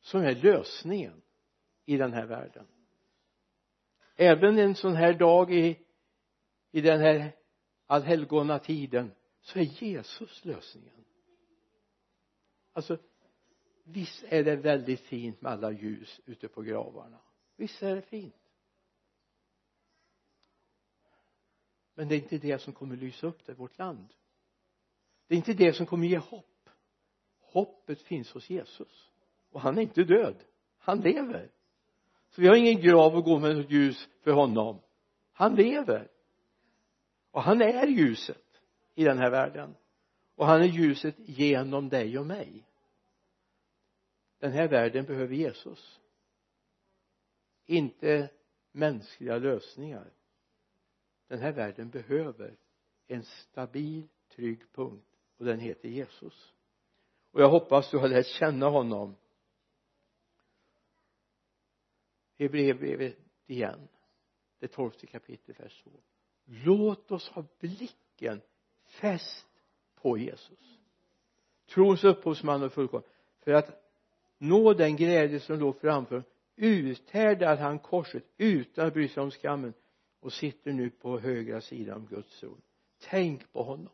som 0.00 0.20
är 0.20 0.34
lösningen 0.34 1.22
i 1.84 1.96
den 1.96 2.12
här 2.12 2.26
världen. 2.26 2.66
Även 4.16 4.58
en 4.58 4.74
sån 4.74 4.96
här 4.96 5.12
dag 5.12 5.52
i 5.52 5.85
i 6.76 6.80
den 6.80 7.00
här 7.00 7.32
allhelgona 7.86 8.58
tiden 8.58 9.12
så 9.40 9.58
är 9.58 9.62
Jesus 9.62 10.44
lösningen. 10.44 11.04
Alltså 12.72 12.98
visst 13.84 14.24
är 14.28 14.44
det 14.44 14.56
väldigt 14.56 15.00
fint 15.00 15.40
med 15.40 15.52
alla 15.52 15.70
ljus 15.70 16.20
ute 16.26 16.48
på 16.48 16.62
gravarna. 16.62 17.18
Visst 17.56 17.82
är 17.82 17.94
det 17.94 18.02
fint. 18.02 18.34
Men 21.94 22.08
det 22.08 22.14
är 22.14 22.18
inte 22.18 22.38
det 22.38 22.58
som 22.58 22.72
kommer 22.72 22.96
lysa 22.96 23.26
upp 23.26 23.46
det 23.46 23.54
vårt 23.54 23.78
land. 23.78 24.08
Det 25.26 25.34
är 25.34 25.36
inte 25.36 25.54
det 25.54 25.72
som 25.72 25.86
kommer 25.86 26.06
ge 26.06 26.18
hopp. 26.18 26.68
Hoppet 27.40 28.02
finns 28.02 28.32
hos 28.32 28.50
Jesus. 28.50 29.10
Och 29.50 29.60
han 29.60 29.78
är 29.78 29.82
inte 29.82 30.04
död. 30.04 30.44
Han 30.78 31.00
lever. 31.00 31.50
Så 32.30 32.40
vi 32.40 32.48
har 32.48 32.56
ingen 32.56 32.80
grav 32.80 33.16
att 33.16 33.24
gå 33.24 33.38
med 33.38 33.56
något 33.56 33.70
ljus 33.70 34.08
för 34.20 34.30
honom. 34.30 34.80
Han 35.32 35.54
lever 35.54 36.15
och 37.36 37.42
han 37.42 37.62
är 37.62 37.86
ljuset 37.86 38.62
i 38.94 39.04
den 39.04 39.18
här 39.18 39.30
världen. 39.30 39.76
Och 40.34 40.46
han 40.46 40.62
är 40.62 40.66
ljuset 40.66 41.14
genom 41.18 41.88
dig 41.88 42.18
och 42.18 42.26
mig. 42.26 42.66
Den 44.38 44.52
här 44.52 44.68
världen 44.68 45.04
behöver 45.04 45.34
Jesus. 45.34 46.00
Inte 47.66 48.30
mänskliga 48.72 49.38
lösningar. 49.38 50.12
Den 51.28 51.38
här 51.38 51.52
världen 51.52 51.90
behöver 51.90 52.56
en 53.06 53.22
stabil 53.22 54.08
trygg 54.28 54.72
punkt 54.72 55.06
och 55.36 55.44
den 55.44 55.60
heter 55.60 55.88
Jesus. 55.88 56.54
Och 57.30 57.40
jag 57.40 57.48
hoppas 57.50 57.90
du 57.90 57.98
har 57.98 58.08
lärt 58.08 58.26
känna 58.26 58.68
honom. 58.68 59.16
Hebreerbrevet 62.38 63.18
igen 63.46 63.88
det 64.58 64.68
tolfte 64.68 65.06
kapitlet 65.06 65.60
vers 65.60 65.82
2 65.82 65.90
låt 66.46 67.10
oss 67.10 67.28
ha 67.28 67.44
blicken 67.60 68.40
fäst 68.86 69.46
på 69.94 70.18
Jesus. 70.18 70.78
Trons 71.66 72.04
upphovsman 72.04 72.62
och 72.62 72.72
fullkomn. 72.72 73.02
För 73.44 73.52
att 73.52 73.82
nå 74.38 74.72
den 74.72 74.96
glädje 74.96 75.40
som 75.40 75.58
låg 75.58 75.80
framför 75.80 76.24
uthärdar 76.56 77.56
han 77.56 77.78
korset 77.78 78.24
utan 78.36 78.86
att 78.86 78.94
bry 78.94 79.08
sig 79.08 79.22
om 79.22 79.30
skammen 79.30 79.74
och 80.20 80.32
sitter 80.32 80.72
nu 80.72 80.90
på 80.90 81.18
högra 81.18 81.60
sidan 81.60 81.96
om 81.96 82.06
Guds 82.06 82.40
tron. 82.40 82.60
Tänk 83.00 83.52
på 83.52 83.62
honom. 83.62 83.88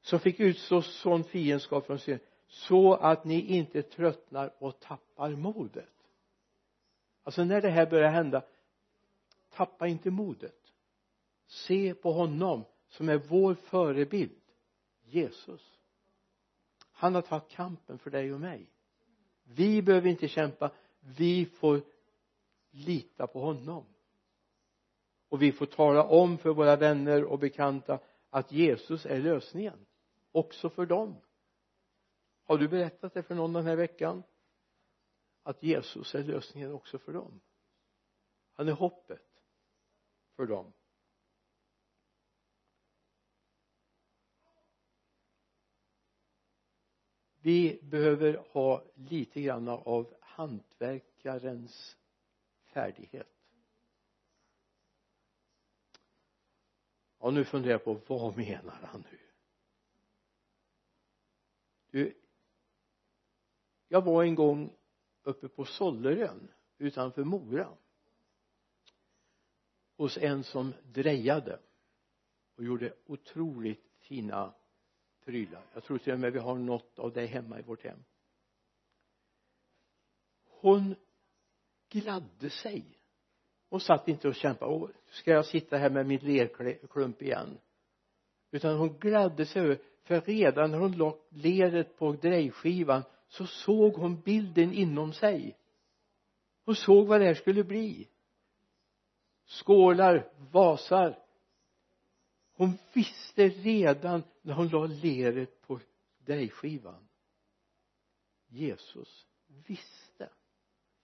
Som 0.00 0.20
fick 0.20 0.40
utstå 0.40 0.82
sån 0.82 1.24
fiendskap 1.24 1.86
från 1.86 1.98
sin 1.98 2.18
så 2.48 2.94
att 2.94 3.24
ni 3.24 3.40
inte 3.40 3.82
tröttnar 3.82 4.54
och 4.58 4.80
tappar 4.80 5.30
modet. 5.30 5.88
Alltså 7.22 7.44
när 7.44 7.60
det 7.60 7.70
här 7.70 7.90
börjar 7.90 8.10
hända 8.10 8.42
tappa 9.56 9.86
inte 9.86 10.10
modet. 10.10 10.72
Se 11.46 11.94
på 11.94 12.12
honom 12.12 12.64
som 12.88 13.08
är 13.08 13.18
vår 13.18 13.54
förebild 13.54 14.40
Jesus. 15.02 15.78
Han 16.92 17.14
har 17.14 17.22
tagit 17.22 17.48
kampen 17.48 17.98
för 17.98 18.10
dig 18.10 18.34
och 18.34 18.40
mig. 18.40 18.70
Vi 19.44 19.82
behöver 19.82 20.08
inte 20.08 20.28
kämpa. 20.28 20.70
Vi 21.00 21.46
får 21.46 21.82
lita 22.70 23.26
på 23.26 23.40
honom. 23.40 23.84
Och 25.28 25.42
vi 25.42 25.52
får 25.52 25.66
tala 25.66 26.04
om 26.04 26.38
för 26.38 26.50
våra 26.50 26.76
vänner 26.76 27.24
och 27.24 27.38
bekanta 27.38 27.98
att 28.30 28.52
Jesus 28.52 29.06
är 29.06 29.18
lösningen 29.18 29.86
också 30.32 30.70
för 30.70 30.86
dem. 30.86 31.16
Har 32.44 32.58
du 32.58 32.68
berättat 32.68 33.14
det 33.14 33.22
för 33.22 33.34
någon 33.34 33.52
den 33.52 33.66
här 33.66 33.76
veckan? 33.76 34.22
Att 35.42 35.62
Jesus 35.62 36.14
är 36.14 36.24
lösningen 36.24 36.72
också 36.72 36.98
för 36.98 37.12
dem. 37.12 37.40
Han 38.54 38.68
är 38.68 38.72
hoppet 38.72 39.33
för 40.36 40.46
dem. 40.46 40.72
Vi 47.40 47.80
behöver 47.82 48.44
ha 48.52 48.84
lite 48.94 49.42
grann 49.42 49.68
av 49.68 50.14
hantverkarens 50.20 51.96
färdighet. 52.64 53.28
Ja 57.18 57.30
nu 57.30 57.44
funderar 57.44 57.72
jag 57.72 57.84
på 57.84 57.94
vad 58.06 58.36
menar 58.36 58.80
han 58.82 59.04
nu? 59.10 59.18
Du 61.90 62.20
jag 63.88 64.02
var 64.04 64.24
en 64.24 64.34
gång 64.34 64.76
uppe 65.22 65.48
på 65.48 65.64
Sollerön 65.64 66.48
utanför 66.78 67.24
Mora 67.24 67.76
hos 69.96 70.16
en 70.16 70.44
som 70.44 70.74
drejade 70.82 71.58
och 72.56 72.64
gjorde 72.64 72.94
otroligt 73.06 73.84
fina 74.00 74.54
prylar. 75.24 75.62
Jag 75.74 75.84
tror 75.84 75.98
till 75.98 76.12
och 76.12 76.20
med 76.20 76.32
vi 76.32 76.38
har 76.38 76.54
något 76.54 76.98
av 76.98 77.12
det 77.12 77.26
hemma 77.26 77.58
i 77.58 77.62
vårt 77.62 77.84
hem. 77.84 78.04
Hon 80.44 80.94
gladde 81.88 82.50
sig 82.50 82.94
hon 83.74 83.80
satt 83.80 84.08
inte 84.08 84.28
och 84.28 84.34
kämpade. 84.34 84.72
Åh 84.72 84.88
ska 85.10 85.30
jag 85.30 85.46
sitta 85.46 85.76
här 85.76 85.90
med 85.90 86.06
min 86.06 86.18
lerklump 86.18 87.22
igen? 87.22 87.58
Utan 88.50 88.78
hon 88.78 88.98
gladde 88.98 89.46
sig 89.46 89.62
över 89.62 89.78
för 90.02 90.20
redan 90.20 90.70
när 90.70 90.78
hon 90.78 90.92
la 90.92 91.18
leret 91.28 91.98
på 91.98 92.12
drejskivan 92.12 93.02
så 93.28 93.46
såg 93.46 93.94
hon 93.94 94.20
bilden 94.20 94.72
inom 94.72 95.12
sig. 95.12 95.56
Hon 96.64 96.74
såg 96.74 97.06
vad 97.06 97.20
det 97.20 97.26
här 97.26 97.34
skulle 97.34 97.64
bli 97.64 98.08
skålar, 99.54 100.28
vasar. 100.52 101.18
Hon 102.56 102.78
visste 102.92 103.48
redan 103.48 104.22
när 104.42 104.54
hon 104.54 104.68
la 104.68 104.86
leret 104.86 105.60
på 105.60 105.80
dejskivan 106.18 107.08
Jesus 108.48 109.26
visste 109.46 110.28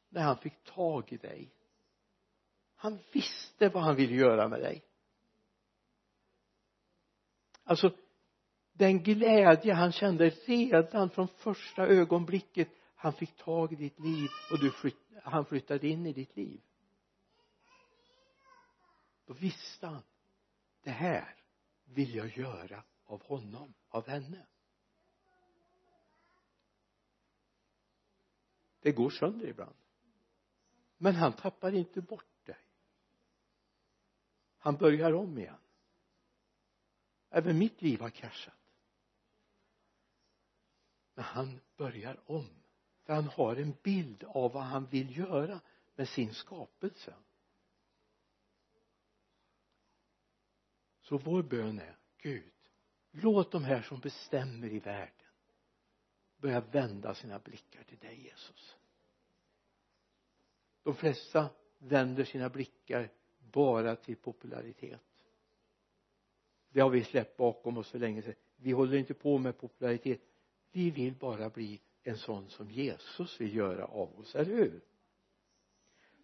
när 0.09 0.23
han 0.23 0.37
fick 0.37 0.65
tag 0.65 1.13
i 1.13 1.17
dig. 1.17 1.55
Han 2.75 2.99
visste 3.13 3.69
vad 3.69 3.83
han 3.83 3.97
ville 3.97 4.15
göra 4.15 4.49
med 4.49 4.61
dig. 4.61 4.85
Alltså 7.65 7.97
den 8.73 9.03
glädje 9.03 9.75
han 9.75 9.93
kände 9.93 10.31
redan 10.31 11.11
från 11.11 11.29
första 11.29 11.87
ögonblicket 11.87 12.69
han 12.95 13.13
fick 13.13 13.37
tag 13.37 13.73
i 13.73 13.77
ditt 13.77 13.99
liv 13.99 14.29
och 14.53 14.59
du 14.61 14.71
flytt, 14.71 14.97
han 15.23 15.45
flyttade 15.45 15.89
in 15.89 16.07
i 16.07 16.13
ditt 16.13 16.37
liv 16.37 16.61
då 19.31 19.35
visste 19.35 19.87
han 19.87 20.03
det 20.83 20.91
här 20.91 21.35
vill 21.85 22.15
jag 22.15 22.39
göra 22.39 22.85
av 23.05 23.23
honom, 23.23 23.75
av 23.89 24.09
henne. 24.09 24.47
Det 28.81 28.93
går 28.93 29.11
sönder 29.11 29.47
ibland. 29.47 29.75
Men 30.97 31.15
han 31.15 31.33
tappar 31.33 31.73
inte 31.73 32.01
bort 32.01 32.47
dig. 32.47 32.59
Han 34.59 34.77
börjar 34.77 35.13
om 35.13 35.39
igen. 35.39 35.61
Även 37.29 37.59
mitt 37.59 37.83
liv 37.83 38.01
har 38.01 38.11
kraschat. 38.11 38.73
Men 41.15 41.25
han 41.25 41.61
börjar 41.77 42.21
om. 42.27 42.49
För 43.03 43.13
han 43.13 43.29
har 43.29 43.57
en 43.57 43.77
bild 43.83 44.25
av 44.25 44.53
vad 44.53 44.65
han 44.65 44.87
vill 44.87 45.17
göra 45.17 45.61
med 45.95 46.09
sin 46.09 46.35
skapelse. 46.35 47.15
Så 51.11 51.19
vår 51.19 51.43
bön 51.43 51.79
är 51.79 51.97
Gud 52.19 52.53
låt 53.11 53.53
de 53.53 53.65
här 53.65 53.83
som 53.83 54.01
bestämmer 54.01 54.69
i 54.73 54.79
världen 54.79 55.27
börja 56.37 56.61
vända 56.61 57.15
sina 57.15 57.39
blickar 57.39 57.83
till 57.83 57.99
dig 57.99 58.23
Jesus. 58.25 58.77
De 60.83 60.95
flesta 60.95 61.49
vänder 61.79 62.25
sina 62.25 62.49
blickar 62.49 63.11
bara 63.53 63.97
till 63.97 64.17
popularitet. 64.17 65.01
Det 66.73 66.81
har 66.81 66.91
vi 66.91 67.05
släppt 67.05 67.37
bakom 67.37 67.79
oss 67.79 67.91
för 67.91 67.99
länge 67.99 68.23
sedan. 68.23 68.35
Vi 68.57 68.73
håller 68.73 68.97
inte 68.97 69.15
på 69.15 69.39
med 69.39 69.59
popularitet. 69.59 70.21
Vi 70.73 70.91
vill 70.91 71.15
bara 71.15 71.51
bli 71.51 71.81
en 72.03 72.19
sån 72.19 72.51
som 72.51 72.71
Jesus 72.71 73.41
vill 73.41 73.57
göra 73.57 73.85
av 73.85 74.21
oss, 74.21 74.35
eller 74.35 74.55
hur? 74.55 74.81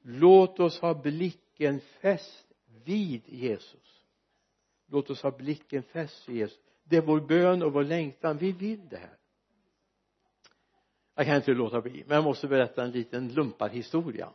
Låt 0.02 0.60
oss 0.60 0.80
ha 0.80 0.94
blicken 0.94 1.80
fäst 1.80 2.52
vid 2.84 3.28
Jesus 3.28 3.95
låt 4.86 5.10
oss 5.10 5.22
ha 5.22 5.30
blicken 5.30 5.82
fäst 5.82 6.28
vid 6.28 6.36
Jesus. 6.36 6.58
Det 6.84 6.96
är 6.96 7.02
vår 7.02 7.20
bön 7.20 7.62
och 7.62 7.72
vår 7.72 7.84
längtan. 7.84 8.38
Vi 8.38 8.52
vill 8.52 8.88
det 8.88 8.96
här. 8.96 9.16
Jag 11.14 11.26
kan 11.26 11.36
inte 11.36 11.54
låta 11.54 11.80
bli 11.80 12.04
men 12.06 12.14
jag 12.14 12.24
måste 12.24 12.48
berätta 12.48 12.84
en 12.84 12.90
liten 12.90 13.28
lumparhistoria. 13.28 14.32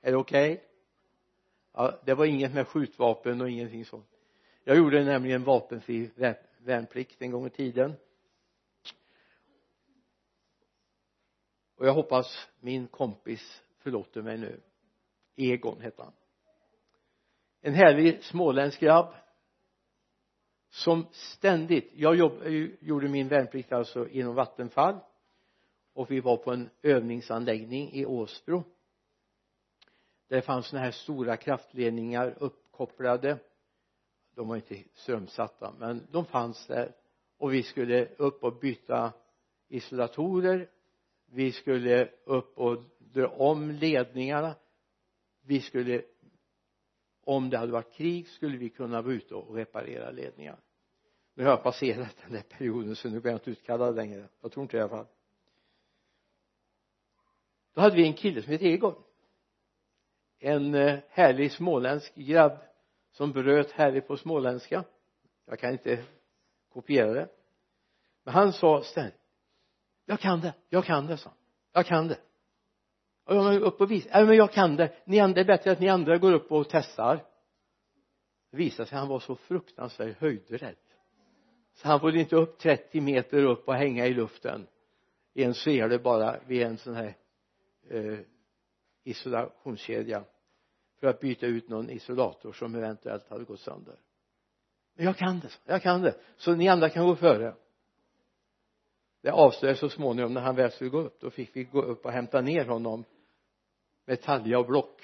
Är 0.00 0.10
det 0.10 0.16
okej? 0.16 0.52
Okay? 0.52 0.64
ja 1.72 2.00
det 2.04 2.14
var 2.14 2.24
inget 2.24 2.54
med 2.54 2.68
skjutvapen 2.68 3.40
och 3.40 3.50
ingenting 3.50 3.84
sånt. 3.84 4.08
Jag 4.64 4.76
gjorde 4.76 5.04
nämligen 5.04 5.44
vapenfri 5.44 6.10
värnplikt 6.58 7.22
en 7.22 7.30
gång 7.30 7.46
i 7.46 7.50
tiden. 7.50 7.92
Och 11.76 11.86
jag 11.86 11.92
hoppas 11.92 12.48
min 12.60 12.86
kompis 12.86 13.62
förlåter 13.78 14.22
mig 14.22 14.38
nu. 14.38 14.60
Egon 15.36 15.80
hette 15.80 16.02
han 16.02 16.12
en 17.66 17.74
härlig 17.74 18.22
småländsk 18.22 18.80
grabb 18.80 19.14
som 20.70 21.06
ständigt 21.10 21.90
jag 21.94 22.16
jobb, 22.16 22.32
gjorde 22.80 23.08
min 23.08 23.28
värnplikt 23.28 23.72
alltså 23.72 24.08
inom 24.08 24.34
Vattenfall 24.34 24.98
och 25.92 26.10
vi 26.10 26.20
var 26.20 26.36
på 26.36 26.52
en 26.52 26.70
övningsanläggning 26.82 27.92
i 27.92 28.06
Åsbro. 28.06 28.64
Där 30.28 30.40
fanns 30.40 30.66
sådana 30.66 30.84
här 30.84 30.92
stora 30.92 31.36
kraftledningar 31.36 32.34
uppkopplade. 32.38 33.38
De 34.34 34.48
var 34.48 34.56
inte 34.56 34.76
strömsatta 34.94 35.74
men 35.78 36.06
de 36.10 36.24
fanns 36.24 36.66
där. 36.66 36.92
Och 37.38 37.54
vi 37.54 37.62
skulle 37.62 38.06
upp 38.06 38.44
och 38.44 38.58
byta 38.58 39.12
isolatorer. 39.68 40.70
Vi 41.26 41.52
skulle 41.52 42.08
upp 42.24 42.58
och 42.58 42.82
dra 42.98 43.26
om 43.26 43.70
ledningarna. 43.70 44.54
Vi 45.42 45.60
skulle 45.60 46.02
om 47.24 47.50
det 47.50 47.58
hade 47.58 47.72
varit 47.72 47.92
krig 47.92 48.28
skulle 48.28 48.56
vi 48.56 48.70
kunna 48.70 49.02
vara 49.02 49.14
ute 49.14 49.34
och 49.34 49.54
reparera 49.54 50.10
ledningar. 50.10 50.58
Nu 51.34 51.44
har 51.44 51.50
jag 51.50 51.62
passerat 51.62 52.16
den 52.22 52.32
där 52.32 52.42
perioden 52.42 52.96
så 52.96 53.08
nu 53.08 53.20
blir 53.20 53.32
jag 53.32 53.38
inte 53.38 53.50
utkallad 53.50 53.96
längre. 53.96 54.28
Jag 54.40 54.52
tror 54.52 54.62
inte 54.62 54.76
det 54.76 54.78
i 54.78 54.82
alla 54.82 54.90
fall. 54.90 55.06
Då 57.74 57.80
hade 57.80 57.96
vi 57.96 58.06
en 58.06 58.14
kille 58.14 58.42
som 58.42 58.52
hette 58.52 58.64
Egon. 58.64 58.94
En 60.38 60.74
eh, 60.74 60.98
härlig 61.08 61.52
småländsk 61.52 62.14
grabb 62.14 62.58
som 63.10 63.32
bröt 63.32 63.70
härligt 63.70 64.06
på 64.06 64.16
småländska. 64.16 64.84
Jag 65.44 65.58
kan 65.58 65.72
inte 65.72 66.04
kopiera 66.68 67.12
det. 67.12 67.28
Men 68.24 68.34
han 68.34 68.52
sa 68.52 68.82
ständigt 68.82 69.24
jag 70.04 70.20
kan 70.20 70.40
det, 70.40 70.54
jag 70.68 70.84
kan 70.84 71.06
det 71.06 71.16
sa 71.16 71.28
han. 71.28 71.38
Jag 71.72 71.86
kan 71.86 72.08
det 72.08 72.18
och 73.24 73.36
jag 73.36 73.62
upp 73.62 73.80
och 73.80 73.90
visa 73.90 74.08
ja 74.12 74.24
men 74.24 74.36
jag 74.36 74.52
kan 74.52 74.76
det. 74.76 74.92
Ni 75.04 75.20
andra 75.20 75.40
är 75.40 75.44
bättre 75.44 75.72
att 75.72 75.80
ni 75.80 75.88
andra 75.88 76.18
går 76.18 76.32
upp 76.32 76.52
och 76.52 76.66
testar. 76.70 77.24
Det 78.50 78.56
visade 78.56 78.88
sig 78.88 78.96
att 78.96 79.00
han 79.00 79.08
var 79.08 79.20
så 79.20 79.36
fruktansvärt 79.36 80.18
höjdrädd. 80.18 80.76
Så 81.74 81.88
han 81.88 82.00
får 82.00 82.16
inte 82.16 82.36
upp 82.36 82.58
30 82.58 83.00
meter 83.00 83.44
upp 83.44 83.68
och 83.68 83.74
hänga 83.74 84.06
i 84.06 84.14
luften. 84.14 84.66
I 85.34 85.44
en 85.44 85.54
sele 85.54 85.98
bara 85.98 86.40
vid 86.46 86.62
en 86.62 86.78
sån 86.78 86.94
här 86.94 87.16
eh, 87.90 88.18
isolationskedja 89.04 90.24
för 91.00 91.06
att 91.06 91.20
byta 91.20 91.46
ut 91.46 91.68
någon 91.68 91.90
isolator 91.90 92.52
som 92.52 92.74
eventuellt 92.74 93.28
hade 93.28 93.44
gått 93.44 93.60
sönder. 93.60 93.96
Men 94.94 95.06
jag 95.06 95.16
kan 95.16 95.40
det, 95.40 95.48
jag 95.64 95.82
kan 95.82 96.02
det. 96.02 96.14
Så 96.36 96.54
ni 96.54 96.68
andra 96.68 96.90
kan 96.90 97.06
gå 97.06 97.16
före. 97.16 97.54
Det 99.22 99.30
avslöjades 99.30 99.80
så 99.80 99.88
småningom 99.88 100.34
när 100.34 100.40
han 100.40 100.56
väl 100.56 100.70
skulle 100.70 100.90
gå 100.90 101.00
upp. 101.00 101.20
Då 101.20 101.30
fick 101.30 101.56
vi 101.56 101.64
gå 101.64 101.82
upp 101.82 102.04
och 102.04 102.12
hämta 102.12 102.40
ner 102.40 102.64
honom 102.64 103.04
med 104.04 104.22
talja 104.22 104.58
och 104.58 104.66
block. 104.66 105.02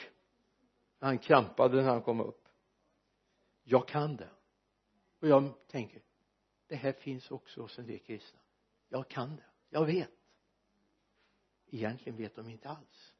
Han 0.98 1.18
krampade 1.18 1.76
när 1.76 1.90
han 1.90 2.02
kom 2.02 2.20
upp. 2.20 2.48
Jag 3.62 3.88
kan 3.88 4.16
det. 4.16 4.30
Och 5.18 5.28
jag 5.28 5.52
tänker 5.66 6.02
det 6.66 6.76
här 6.76 6.92
finns 6.92 7.30
också 7.30 7.62
hos 7.62 7.78
en 7.78 7.86
del 7.86 7.98
kristna. 7.98 8.40
Jag 8.88 9.08
kan 9.08 9.36
det, 9.36 9.44
jag 9.68 9.86
vet. 9.86 10.10
Egentligen 11.66 12.18
vet 12.18 12.34
de 12.34 12.48
inte 12.48 12.68
alls. 12.68 13.14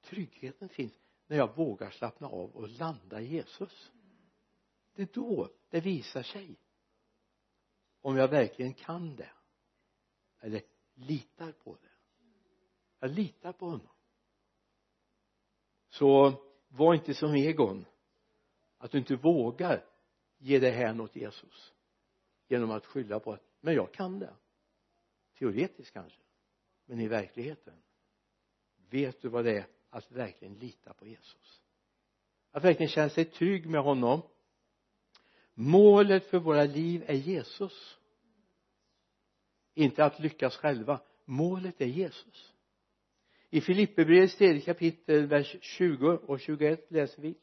Tryggheten 0.00 0.68
finns 0.68 0.92
när 1.26 1.36
jag 1.36 1.56
vågar 1.56 1.90
slappna 1.90 2.26
av 2.26 2.50
och 2.50 2.68
landa 2.68 3.20
i 3.20 3.26
Jesus. 3.26 3.92
Det 4.94 5.02
är 5.02 5.08
då 5.12 5.50
det 5.68 5.80
visar 5.80 6.22
sig 6.22 6.56
om 8.00 8.16
jag 8.16 8.28
verkligen 8.28 8.74
kan 8.74 9.16
det 9.16 9.32
eller 10.40 10.62
litar 10.94 11.52
på 11.52 11.74
det. 11.82 11.90
Jag 12.98 13.10
litar 13.10 13.52
på 13.52 13.66
honom 13.66 13.88
så 15.90 16.32
var 16.68 16.94
inte 16.94 17.14
som 17.14 17.34
Egon 17.34 17.84
att 18.78 18.90
du 18.90 18.98
inte 18.98 19.16
vågar 19.16 19.84
ge 20.38 20.58
det 20.58 20.70
här 20.70 21.00
åt 21.00 21.16
Jesus 21.16 21.72
genom 22.48 22.70
att 22.70 22.86
skylla 22.86 23.20
på 23.20 23.32
att 23.32 23.42
men 23.60 23.74
jag 23.74 23.92
kan 23.92 24.18
det. 24.18 24.34
Teoretiskt 25.38 25.92
kanske 25.92 26.20
men 26.84 27.00
i 27.00 27.08
verkligheten. 27.08 27.74
Vet 28.90 29.22
du 29.22 29.28
vad 29.28 29.44
det 29.44 29.58
är 29.58 29.66
att 29.90 30.12
verkligen 30.12 30.54
lita 30.54 30.92
på 30.92 31.06
Jesus? 31.06 31.62
Att 32.50 32.64
verkligen 32.64 32.90
känna 32.90 33.10
sig 33.10 33.24
trygg 33.24 33.66
med 33.66 33.82
honom? 33.82 34.22
Målet 35.54 36.26
för 36.26 36.38
våra 36.38 36.64
liv 36.64 37.04
är 37.06 37.14
Jesus. 37.14 37.98
Inte 39.74 40.04
att 40.04 40.20
lyckas 40.20 40.56
själva. 40.56 41.00
Målet 41.24 41.80
är 41.80 41.86
Jesus 41.86 42.49
i 43.50 43.60
Filipperbrevets 43.60 44.36
tredje 44.36 44.60
kapitel 44.60 45.26
vers 45.26 45.56
20 45.60 46.06
och 46.26 46.40
21 46.40 46.90
läser 46.90 47.22
vi. 47.22 47.34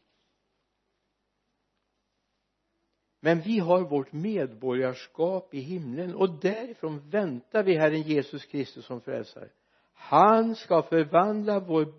Men 3.19 3.41
vi 3.41 3.59
har 3.59 3.81
vårt 3.81 4.11
medborgarskap 4.11 5.53
i 5.53 5.59
himlen 5.59 6.15
och 6.15 6.39
därifrån 6.39 7.09
väntar 7.09 7.63
vi 7.63 7.77
Herren 7.77 8.01
Jesus 8.01 8.45
Kristus 8.45 8.85
som 8.85 9.01
frälsare. 9.01 9.49
Han 9.93 10.55
ska 10.55 10.81
förvandla 10.81 11.59
vår 11.59 11.93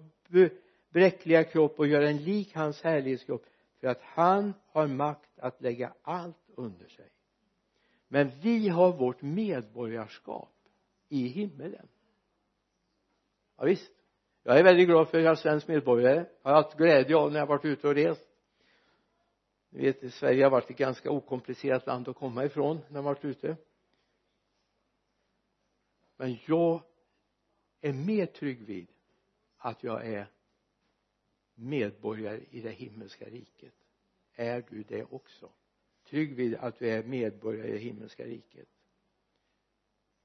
bräckliga 0.90 1.44
kropp 1.44 1.78
och 1.78 1.86
göra 1.86 2.08
en 2.08 2.24
lik 2.24 2.54
hans 2.54 2.82
härlighetskropp 2.82 3.46
för 3.80 3.88
att 3.88 4.00
han 4.02 4.54
har 4.66 4.86
makt 4.86 5.38
att 5.38 5.62
lägga 5.62 5.94
allt 6.02 6.50
under 6.56 6.88
sig. 6.88 7.10
Men 8.08 8.30
vi 8.40 8.68
har 8.68 8.92
vårt 8.92 9.22
medborgarskap 9.22 10.54
i 11.08 11.26
himmelen. 11.26 11.88
Ja, 13.56 13.64
visst 13.64 13.97
jag 14.48 14.58
är 14.58 14.64
väldigt 14.64 14.88
glad 14.88 15.08
för 15.08 15.18
att 15.18 15.24
jag 15.24 15.30
är 15.30 15.36
svensk 15.36 15.68
medborgare. 15.68 16.26
Jag 16.42 16.50
har 16.50 16.62
haft 16.62 16.76
glädje 16.76 17.16
av 17.16 17.32
när 17.32 17.38
jag 17.38 17.46
varit 17.46 17.64
ute 17.64 17.88
och 17.88 17.94
rest. 17.94 18.28
Ni 19.70 19.82
vet 19.82 20.14
Sverige 20.14 20.44
har 20.44 20.50
varit 20.50 20.70
ett 20.70 20.76
ganska 20.76 21.10
okomplicerat 21.10 21.86
land 21.86 22.08
att 22.08 22.16
komma 22.16 22.44
ifrån 22.44 22.78
när 22.88 22.94
man 22.94 23.04
varit 23.04 23.24
ute. 23.24 23.56
Men 26.16 26.38
jag 26.46 26.82
är 27.80 27.92
mer 27.92 28.26
trygg 28.26 28.62
vid 28.62 28.88
att 29.56 29.84
jag 29.84 30.06
är 30.06 30.30
medborgare 31.54 32.40
i 32.50 32.60
det 32.60 32.70
himmelska 32.70 33.24
riket. 33.24 33.74
Är 34.34 34.64
du 34.70 34.82
det 34.82 35.04
också? 35.04 35.52
Trygg 36.04 36.34
vid 36.34 36.54
att 36.54 36.78
du 36.78 36.88
är 36.88 37.02
medborgare 37.02 37.68
i 37.68 37.72
det 37.72 37.78
himmelska 37.78 38.24
riket. 38.24 38.68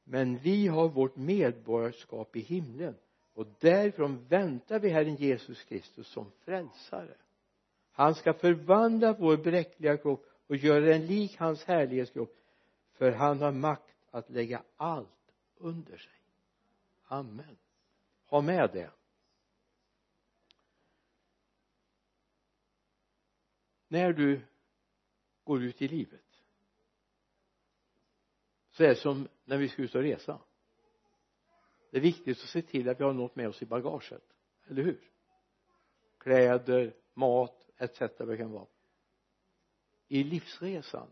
Men 0.03 0.37
vi 0.37 0.67
har 0.67 0.89
vårt 0.89 1.15
medborgarskap 1.15 2.35
i 2.35 2.39
himlen 2.39 2.95
och 3.33 3.47
därifrån 3.59 4.25
väntar 4.27 4.79
vi 4.79 4.89
Herren 4.89 5.15
Jesus 5.15 5.63
Kristus 5.63 6.07
som 6.07 6.31
frälsare. 6.31 7.15
Han 7.91 8.15
ska 8.15 8.33
förvandla 8.33 9.13
vår 9.13 9.37
bräckliga 9.37 9.97
kropp 9.97 10.25
och 10.47 10.55
göra 10.55 10.85
den 10.85 11.05
lik 11.05 11.37
hans 11.37 11.63
härlighetskropp 11.63 12.35
för 12.93 13.11
han 13.11 13.41
har 13.41 13.51
makt 13.51 13.95
att 14.11 14.29
lägga 14.29 14.63
allt 14.77 15.33
under 15.57 15.97
sig. 15.97 16.13
Amen. 17.03 17.57
Ha 18.25 18.41
med 18.41 18.69
det. 18.73 18.91
När 23.87 24.13
du 24.13 24.41
går 25.43 25.63
ut 25.63 25.81
i 25.81 25.87
livet 25.87 26.19
så 28.71 28.83
är 28.83 28.87
det 28.87 28.95
som 28.95 29.27
när 29.45 29.57
vi 29.57 29.69
ska 29.69 29.81
ut 29.81 29.95
och 29.95 30.01
resa 30.01 30.39
det 31.93 31.99
är 31.99 32.01
viktigt 32.01 32.43
att 32.43 32.49
se 32.49 32.61
till 32.61 32.89
att 32.89 32.99
vi 32.99 33.03
har 33.03 33.13
något 33.13 33.35
med 33.35 33.47
oss 33.47 33.61
i 33.61 33.65
bagaget 33.65 34.23
eller 34.67 34.83
hur? 34.83 35.11
Kläder, 36.17 36.95
mat 37.13 37.69
etc 37.77 38.01
vad 38.19 38.27
det 38.27 38.37
kan 38.37 38.51
vara. 38.51 38.67
I 40.07 40.23
livsresan 40.23 41.07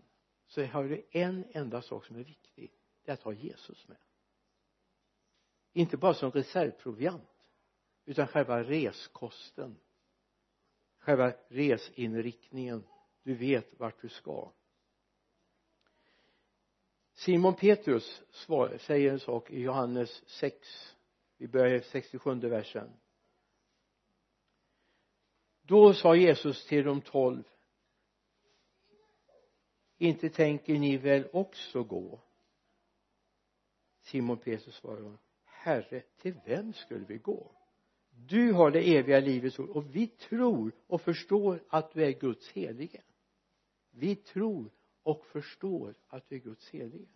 så 0.47 0.63
har 0.63 0.83
du 0.83 1.03
en 1.11 1.45
enda 1.51 1.81
sak 1.81 2.05
som 2.05 2.15
är 2.15 2.23
viktig. 2.23 2.71
Det 3.03 3.11
är 3.11 3.13
att 3.13 3.23
ha 3.23 3.33
Jesus 3.33 3.87
med. 3.87 3.97
Inte 5.73 5.97
bara 5.97 6.13
som 6.13 6.31
reservproviant 6.31 7.45
utan 8.05 8.27
själva 8.27 8.63
reskosten. 8.63 9.77
Själva 10.97 11.33
resinriktningen. 11.47 12.83
Du 13.23 13.33
vet 13.33 13.79
vart 13.79 14.01
du 14.01 14.09
ska. 14.09 14.51
Simon 17.21 17.55
Petrus 17.55 18.21
svar, 18.31 18.77
säger 18.77 19.11
en 19.11 19.19
sak 19.19 19.51
i 19.51 19.61
Johannes 19.61 20.23
6 20.27 20.95
vi 21.37 21.47
börjar 21.47 21.75
i 21.75 21.81
67 21.81 22.35
versen. 22.35 22.89
Då 25.61 25.93
sa 25.93 26.15
Jesus 26.15 26.65
till 26.65 26.83
de 26.83 27.01
tolv 27.01 27.43
inte 29.97 30.29
tänker 30.29 30.73
ni 30.73 30.97
väl 30.97 31.27
också 31.33 31.83
gå? 31.83 32.19
Simon 33.99 34.37
Petrus 34.37 34.75
svarade 34.75 35.17
herre 35.45 36.01
till 36.17 36.35
vem 36.45 36.73
skulle 36.73 37.05
vi 37.05 37.17
gå? 37.17 37.51
Du 38.09 38.51
har 38.51 38.71
det 38.71 38.97
eviga 38.97 39.19
livets 39.19 39.59
ord 39.59 39.69
och 39.69 39.95
vi 39.95 40.07
tror 40.07 40.71
och 40.87 41.01
förstår 41.01 41.63
att 41.69 41.93
du 41.93 42.03
är 42.03 42.11
Guds 42.11 42.51
helige. 42.51 43.01
Vi 43.91 44.15
tror 44.15 44.71
och 45.03 45.25
förstår 45.25 45.95
att 46.07 46.29
du 46.29 46.35
är 46.35 46.39
Guds 46.39 46.69
helige 46.69 47.07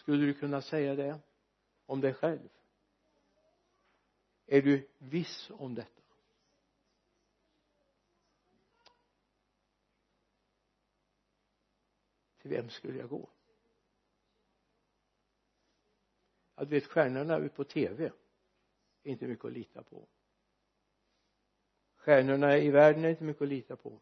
skulle 0.00 0.26
du 0.26 0.34
kunna 0.34 0.62
säga 0.62 0.94
det 0.94 1.20
om 1.86 2.00
dig 2.00 2.14
själv? 2.14 2.48
Är 4.46 4.62
du 4.62 4.88
viss 4.98 5.50
om 5.50 5.74
detta? 5.74 6.02
Till 12.38 12.50
vem 12.50 12.70
skulle 12.70 12.98
jag 12.98 13.08
gå? 13.08 13.28
Ja 16.54 16.64
du 16.64 16.70
vet 16.70 16.86
stjärnorna 16.86 17.38
ute 17.38 17.54
på 17.54 17.64
tv 17.64 18.12
är 19.02 19.10
inte 19.10 19.26
mycket 19.26 19.44
att 19.44 19.52
lita 19.52 19.82
på. 19.82 20.08
Stjärnorna 21.94 22.58
i 22.58 22.70
världen 22.70 23.04
är 23.04 23.08
inte 23.08 23.24
mycket 23.24 23.42
att 23.42 23.48
lita 23.48 23.76
på 23.76 24.00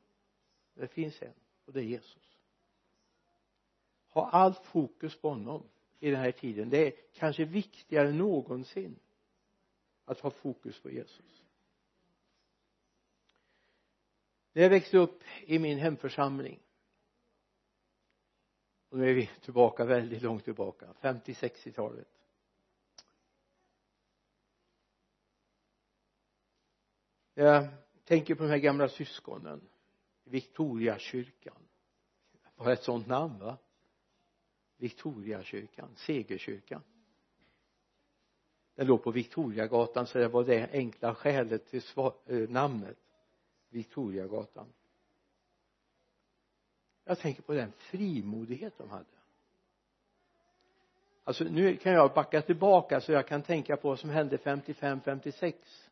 det 0.81 0.89
finns 0.89 1.23
en 1.23 1.35
och 1.65 1.73
det 1.73 1.81
är 1.81 1.85
Jesus. 1.85 2.39
Ha 4.09 4.31
allt 4.31 4.65
fokus 4.65 5.21
på 5.21 5.29
honom 5.29 5.69
i 6.01 6.11
den 6.11 6.21
här 6.21 6.33
tiden. 6.33 6.71
Det 6.71 6.87
är 6.87 6.93
kanske 7.15 7.45
viktigare 7.45 8.09
än 8.09 8.19
någonsin 8.19 8.99
att 10.05 10.21
ha 10.21 10.31
fokus 10.31 10.81
på 10.81 10.91
Jesus. 10.91 11.43
När 14.53 14.63
jag 14.63 14.71
växte 14.71 14.99
upp 14.99 15.23
i 15.47 15.59
min 15.59 15.79
hemförsamling 15.79 16.61
och 18.89 18.99
nu 18.99 19.11
är 19.11 19.15
vi 19.15 19.31
tillbaka 19.41 19.85
väldigt 19.85 20.23
långt 20.23 20.45
tillbaka 20.45 20.87
50-60-talet 21.01 22.19
jag 27.39 27.69
tänker 28.05 28.35
på 28.35 28.43
de 28.43 28.49
här 28.49 28.59
gamla 28.59 28.89
syskonen. 28.89 29.61
Victoriakyrkan. 30.29 31.63
Var 32.57 32.73
ett 32.73 32.83
sånt 32.83 33.07
namn 33.07 33.39
va? 33.39 33.57
Victoriakyrkan, 34.77 35.89
Segerkyrkan. 35.97 36.83
Den 38.75 38.87
låg 38.87 39.03
på 39.03 39.11
Victoriagatan 39.11 40.07
så 40.07 40.19
det 40.19 40.29
var 40.29 40.45
det 40.45 40.71
enkla 40.73 41.15
skälet 41.15 41.67
till 41.67 41.83
eh, 42.27 42.49
namnet 42.49 42.99
Victoriagatan. 43.69 44.67
Jag 47.05 47.19
tänker 47.19 47.43
på 47.43 47.53
den 47.53 47.73
frimodighet 47.73 48.79
de 48.79 48.91
hade. 48.91 49.05
Alltså 51.25 51.45
nu 51.45 51.77
kan 51.77 51.93
jag 51.93 52.15
backa 52.15 52.43
tillbaka 52.43 53.01
så 53.01 53.13
jag 53.13 53.27
kan 53.27 53.43
tänka 53.43 53.77
på 53.77 53.89
vad 53.89 53.99
som 53.99 54.11
hände 54.11 54.39
55 54.39 55.01
56 55.01 55.88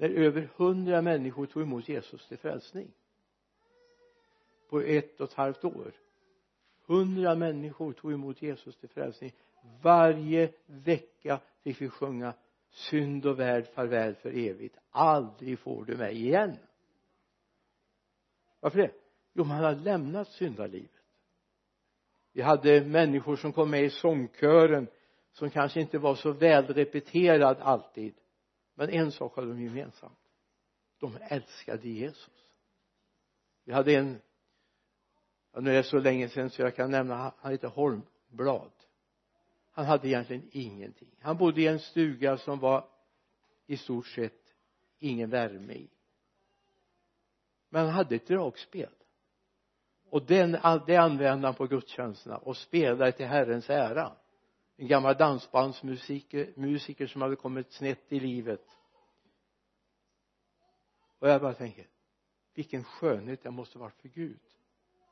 när 0.00 0.08
över 0.10 0.48
hundra 0.56 1.02
människor 1.02 1.46
tog 1.46 1.62
emot 1.62 1.88
Jesus 1.88 2.28
till 2.28 2.38
frälsning. 2.38 2.90
På 4.68 4.80
ett 4.80 5.20
och 5.20 5.28
ett 5.28 5.34
halvt 5.34 5.64
år. 5.64 5.92
Hundra 6.86 7.34
människor 7.34 7.92
tog 7.92 8.12
emot 8.12 8.42
Jesus 8.42 8.76
till 8.76 8.88
frälsning. 8.88 9.32
Varje 9.82 10.52
vecka 10.66 11.40
fick 11.62 11.80
vi 11.80 11.88
sjunga 11.88 12.34
synd 12.70 13.26
och 13.26 13.40
värld 13.40 13.66
farväl 13.66 14.14
för 14.14 14.30
evigt. 14.30 14.76
Aldrig 14.90 15.58
får 15.58 15.84
du 15.84 15.96
mig 15.96 16.16
igen. 16.16 16.56
Varför 18.60 18.78
det? 18.78 18.90
Jo 19.32 19.44
man 19.44 19.64
har 19.64 19.74
lämnat 19.74 20.28
syndalivet. 20.28 20.90
Vi 22.32 22.42
hade 22.42 22.84
människor 22.84 23.36
som 23.36 23.52
kom 23.52 23.70
med 23.70 23.84
i 23.84 23.90
sångkören 23.90 24.86
som 25.32 25.50
kanske 25.50 25.80
inte 25.80 25.98
var 25.98 26.14
så 26.14 26.32
välrepeterad 26.32 27.56
alltid 27.60 28.14
men 28.80 28.90
en 28.90 29.12
sak 29.12 29.36
hade 29.36 29.48
de 29.48 29.62
gemensamt. 29.62 30.18
De 31.00 31.18
älskade 31.20 31.88
Jesus. 31.88 32.44
Vi 33.64 33.72
hade 33.72 33.94
en 33.94 34.20
ja, 35.52 35.60
nu 35.60 35.70
är 35.70 35.74
det 35.74 35.82
så 35.82 35.98
länge 35.98 36.28
sedan 36.28 36.50
så 36.50 36.62
jag 36.62 36.76
kan 36.76 36.90
nämna 36.90 37.32
han 37.38 37.52
heter 37.52 37.68
Holmblad. 37.68 38.70
Han 39.70 39.84
hade 39.84 40.08
egentligen 40.08 40.48
ingenting. 40.52 41.08
Han 41.20 41.36
bodde 41.36 41.60
i 41.60 41.66
en 41.66 41.78
stuga 41.78 42.38
som 42.38 42.58
var 42.58 42.88
i 43.66 43.76
stort 43.76 44.06
sett 44.06 44.54
ingen 44.98 45.30
värme 45.30 45.72
i. 45.72 45.90
Men 47.68 47.84
han 47.84 47.94
hade 47.94 48.14
ett 48.14 48.26
dragspel. 48.26 48.94
Och 50.10 50.26
den, 50.26 50.50
det 50.86 50.96
använde 50.96 51.46
han 51.46 51.54
på 51.54 51.66
gudstjänsterna 51.66 52.36
och 52.36 52.56
spelade 52.56 53.12
till 53.12 53.26
Herrens 53.26 53.70
ära 53.70 54.12
en 54.80 54.86
gammal 54.86 55.16
dansbandsmusiker 55.16 56.52
musiker 56.56 57.06
som 57.06 57.22
hade 57.22 57.36
kommit 57.36 57.72
snett 57.72 58.12
i 58.12 58.20
livet. 58.20 58.78
Och 61.18 61.28
jag 61.28 61.40
bara 61.40 61.54
tänker 61.54 61.86
vilken 62.54 62.84
skönhet 62.84 63.42
det 63.42 63.50
måste 63.50 63.78
varit 63.78 64.00
för 64.00 64.08
Gud. 64.08 64.40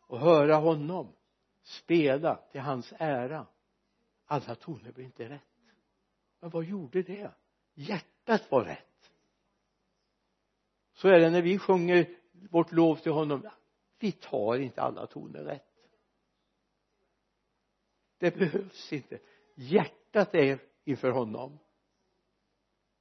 Och 0.07 0.20
höra 0.20 0.57
honom 0.57 1.12
spela 1.62 2.37
till 2.37 2.61
hans 2.61 2.92
ära. 2.98 3.46
Alla 4.26 4.54
toner 4.54 4.92
blev 4.92 5.07
inte 5.07 5.28
rätt. 5.28 5.42
Men 6.40 6.50
vad 6.50 6.64
gjorde 6.64 7.02
det? 7.02 7.31
Hjärtat 7.74 8.50
var 8.50 8.64
rätt. 8.64 9.12
Så 10.92 11.09
är 11.09 11.20
det 11.20 11.31
när 11.31 11.42
vi 11.42 11.59
sjunger 11.59 12.16
vårt 12.50 12.72
lov 12.72 12.96
till 12.96 13.12
honom. 13.12 13.50
Vi 13.98 14.12
tar 14.12 14.59
inte 14.59 14.83
alla 14.83 15.07
toner 15.07 15.44
rätt. 15.44 15.64
Det 18.18 18.37
behövs 18.37 18.92
inte 18.92 19.18
hjärtat 19.59 20.35
är 20.35 20.59
inför 20.85 21.11
honom. 21.11 21.59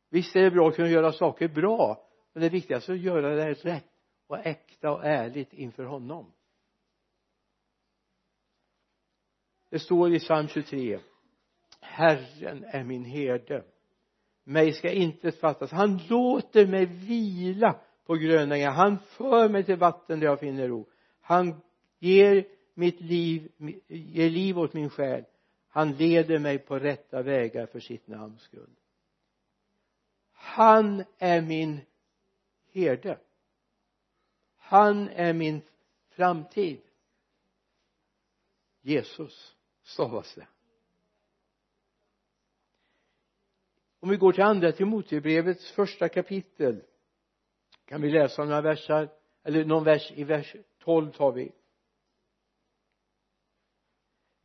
Visst 0.10 0.36
är 0.36 0.42
det 0.42 0.52
bra 0.52 0.68
att 0.68 0.76
kunna 0.76 0.90
göra 0.90 1.12
saker 1.12 1.48
bra 1.48 2.08
men 2.34 2.44
det 2.44 2.50
viktigaste 2.50 2.92
är 2.92 2.94
att 2.94 3.02
göra 3.02 3.36
det 3.36 3.54
rätt 3.54 3.92
och 4.28 4.46
äkta 4.46 4.92
och 4.92 5.06
ärligt 5.06 5.54
inför 5.54 5.84
honom. 5.84 6.34
Det 9.70 9.80
står 9.80 10.16
i 10.16 10.20
psalm 10.20 10.48
23 10.48 11.00
Herren 11.82 12.64
är 12.64 12.84
min 12.84 13.06
herde. 13.06 13.64
Mig 14.44 14.74
ska 14.74 14.92
inte 14.92 15.32
fattas. 15.32 15.72
Han 15.72 16.00
låter 16.10 16.68
mig 16.68 16.86
vila 16.86 17.80
på 18.06 18.16
gröna 18.16 18.56
ängar 18.56 18.72
han 18.72 19.00
för 19.00 19.50
mig 19.50 19.64
till 19.64 19.78
vatten 19.78 20.20
där 20.20 20.28
jag 20.28 20.40
finner 20.40 20.68
ro. 20.68 20.90
Han 21.22 21.62
ger 22.00 22.46
mitt 22.74 23.02
liv 23.02 23.52
ger 23.88 24.30
liv 24.30 24.60
åt 24.60 24.74
min 24.74 24.90
själ 24.90 25.26
han 25.68 25.92
leder 25.92 26.40
mig 26.40 26.60
på 26.60 26.80
rätta 26.80 27.22
vägar 27.22 27.66
för 27.66 27.80
sitt 27.80 28.08
namns 28.08 28.42
skull. 28.42 28.76
Han 30.32 31.04
är 31.18 31.42
min 31.42 31.80
herde. 32.72 33.20
Han 34.58 35.10
är 35.10 35.34
min 35.34 35.62
framtid. 36.10 36.82
Jesus 38.82 39.56
stavas 39.84 40.36
det. 40.36 40.48
Om 44.00 44.10
vi 44.10 44.18
går 44.18 44.34
till 44.34 44.44
andra 44.44 44.72
Timotebrevets 44.72 45.72
första 45.72 46.10
kapitel 46.10 46.84
kan 47.86 48.02
vi 48.02 48.12
läsa 48.12 48.44
några 48.46 48.62
versar 48.62 49.10
eller 49.44 49.66
någon 49.66 49.84
vers 49.84 50.12
i 50.12 50.24
vers 50.24 50.56
12 50.80 51.12
tar 51.12 51.32
vi 51.32 51.52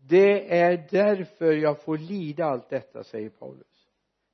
det 0.09 0.59
är 0.59 0.87
därför 0.91 1.53
jag 1.53 1.83
får 1.83 1.99
lida 1.99 2.45
allt 2.45 2.69
detta 2.69 3.05
säger 3.05 3.29
Paulus. 3.29 3.88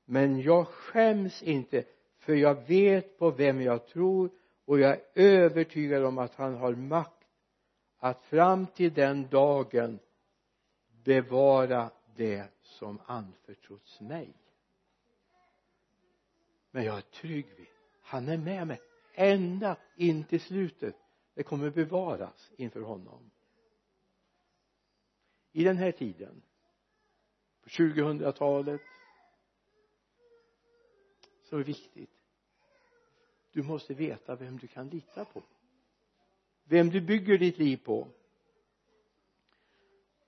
Men 0.04 0.40
jag 0.40 0.68
skäms 0.68 1.42
inte 1.42 1.84
för 2.18 2.34
jag 2.34 2.66
vet 2.68 3.18
på 3.18 3.30
vem 3.30 3.60
jag 3.60 3.86
tror 3.86 4.30
och 4.64 4.78
jag 4.78 4.92
är 4.92 5.02
övertygad 5.14 6.04
om 6.04 6.18
att 6.18 6.34
han 6.34 6.54
har 6.56 6.74
makt 6.74 7.24
att 7.98 8.24
fram 8.24 8.66
till 8.66 8.94
den 8.94 9.28
dagen 9.28 9.98
bevara 11.04 11.90
det 12.16 12.44
som 12.62 13.00
anförtrotts 13.06 14.00
mig. 14.00 14.32
Men 16.70 16.84
jag 16.84 16.96
är 16.96 17.00
trygg 17.00 17.46
vid 17.56 17.66
han 18.08 18.28
är 18.28 18.36
med 18.36 18.66
mig 18.66 18.80
ända 19.14 19.76
in 19.96 20.24
till 20.24 20.40
slutet. 20.40 20.94
Det 21.34 21.42
kommer 21.42 21.70
bevaras 21.70 22.52
inför 22.56 22.80
honom 22.80 23.30
i 25.52 25.64
den 25.64 25.76
här 25.76 25.92
tiden 25.92 26.42
på 27.62 27.68
2000-talet 27.68 28.80
så 31.42 31.56
är 31.56 31.58
det 31.58 31.64
viktigt. 31.64 32.10
Du 33.52 33.62
måste 33.62 33.94
veta 33.94 34.36
vem 34.36 34.58
du 34.58 34.66
kan 34.66 34.88
lita 34.88 35.24
på. 35.24 35.42
Vem 36.64 36.90
du 36.90 37.00
bygger 37.00 37.38
ditt 37.38 37.58
liv 37.58 37.76
på. 37.76 38.08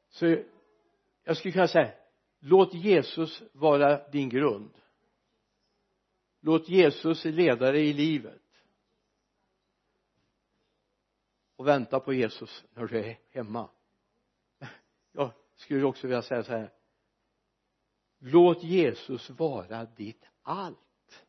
Så 0.09 0.37
jag 1.25 1.37
skulle 1.37 1.53
kunna 1.53 1.69
säga 1.69 1.93
låt 2.39 2.75
Jesus 2.75 3.43
vara 3.53 4.09
din 4.09 4.29
grund. 4.29 4.71
Låt 6.41 6.69
Jesus 6.69 7.25
leda 7.25 7.73
dig 7.73 7.89
i 7.89 7.93
livet. 7.93 8.43
Och 11.57 11.67
vänta 11.67 12.01
på 12.01 12.13
Jesus 12.13 12.65
när 12.75 12.87
du 12.87 12.99
är 12.99 13.19
hemma 13.31 13.69
jag 15.13 15.33
skulle 15.57 15.85
också 15.85 16.07
vilja 16.07 16.23
säga 16.23 16.45
så 16.45 16.53
här. 16.53 16.73
Låt 18.19 18.63
Jesus 18.63 19.31
vara 19.31 19.85
ditt 19.85 20.25
allt. 20.43 21.27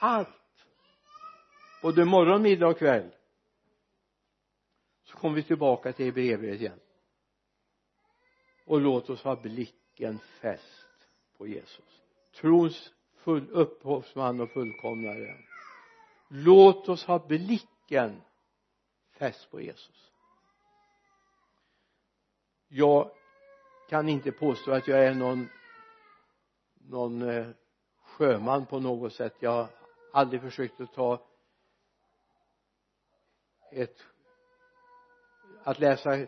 Allt. 0.00 0.28
Både 1.82 2.04
morgon, 2.04 2.42
middag 2.42 2.68
och 2.68 2.78
kväll. 2.78 3.10
Så 5.04 5.16
kommer 5.16 5.36
vi 5.36 5.42
tillbaka 5.42 5.92
till 5.92 6.06
Hebreerbrevet 6.06 6.60
igen. 6.60 6.80
Och 8.64 8.80
låt 8.80 9.10
oss 9.10 9.22
ha 9.22 9.36
blicken 9.36 10.18
fäst 10.18 11.08
på 11.36 11.46
Jesus. 11.46 12.02
Trons 12.34 12.92
full 13.14 13.50
upphovsman 13.50 14.40
och 14.40 14.50
fullkomnare. 14.50 15.36
Låt 16.28 16.88
oss 16.88 17.04
ha 17.04 17.26
blicken 17.26 18.22
fäst 19.10 19.50
på 19.50 19.60
Jesus 19.60 20.12
jag 22.68 23.10
kan 23.88 24.08
inte 24.08 24.32
påstå 24.32 24.72
att 24.72 24.88
jag 24.88 25.04
är 25.04 25.14
någon 25.14 25.48
någon 26.74 27.22
eh, 27.22 27.46
sjöman 28.02 28.66
på 28.66 28.80
något 28.80 29.12
sätt. 29.12 29.34
Jag 29.40 29.50
har 29.50 29.68
aldrig 30.12 30.40
försökt 30.40 30.80
att 30.80 30.92
ta 30.92 31.26
ett 33.72 34.02
att 35.62 35.78
läsa 35.78 36.26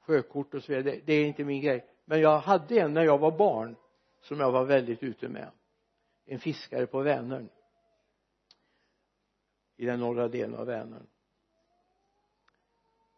sjökort 0.00 0.54
och 0.54 0.62
så 0.62 0.72
vidare. 0.72 0.94
Det, 0.94 1.00
det 1.06 1.12
är 1.12 1.26
inte 1.26 1.44
min 1.44 1.62
grej. 1.62 1.86
Men 2.04 2.20
jag 2.20 2.38
hade 2.38 2.80
en 2.80 2.94
när 2.94 3.02
jag 3.02 3.18
var 3.18 3.38
barn 3.38 3.76
som 4.20 4.40
jag 4.40 4.52
var 4.52 4.64
väldigt 4.64 5.02
ute 5.02 5.28
med. 5.28 5.50
En 6.24 6.40
fiskare 6.40 6.86
på 6.86 7.00
Vänern. 7.00 7.48
I 9.76 9.86
den 9.86 10.00
norra 10.00 10.28
delen 10.28 10.54
av 10.54 10.66
Vänern. 10.66 11.06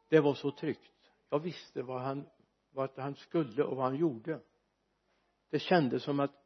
Det 0.08 0.20
var 0.20 0.34
så 0.34 0.50
tryggt. 0.50 1.12
Jag 1.30 1.38
visste 1.38 1.82
vad 1.82 2.00
han 2.00 2.26
vart 2.74 2.98
han 2.98 3.14
skulle 3.14 3.62
och 3.62 3.76
vad 3.76 3.84
han 3.84 3.96
gjorde. 3.96 4.40
Det 5.50 5.58
kändes 5.58 6.02
som 6.02 6.20
att 6.20 6.44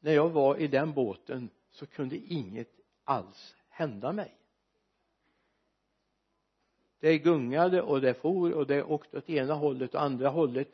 när 0.00 0.12
jag 0.12 0.28
var 0.28 0.56
i 0.56 0.66
den 0.66 0.92
båten 0.92 1.50
så 1.70 1.86
kunde 1.86 2.16
inget 2.16 2.80
alls 3.04 3.56
hända 3.68 4.12
mig. 4.12 4.34
Det 6.98 7.18
gungade 7.18 7.82
och 7.82 8.00
det 8.00 8.14
for 8.14 8.52
och 8.52 8.66
det 8.66 8.82
åkte 8.82 9.18
åt 9.18 9.30
ena 9.30 9.54
hållet 9.54 9.94
och 9.94 10.02
andra 10.02 10.28
hållet. 10.28 10.68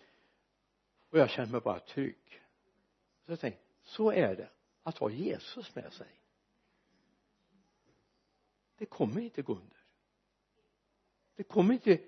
Och 1.11 1.19
jag 1.19 1.31
kände 1.31 1.53
mig 1.53 1.61
bara 1.61 1.81
trygg. 1.81 2.43
Så 3.25 3.33
jag 3.33 3.41
tänkte 3.41 3.63
så 3.83 4.13
är 4.13 4.37
det 4.37 4.49
att 4.83 4.99
ha 4.99 5.11
Jesus 5.11 5.75
med 5.75 5.93
sig. 5.93 6.09
Det 8.79 8.87
kommer 8.87 9.21
inte 9.21 9.43
gå 9.43 9.53
under. 9.53 9.85
Det 11.37 11.43
kommer 11.43 11.75
inte 11.75 11.99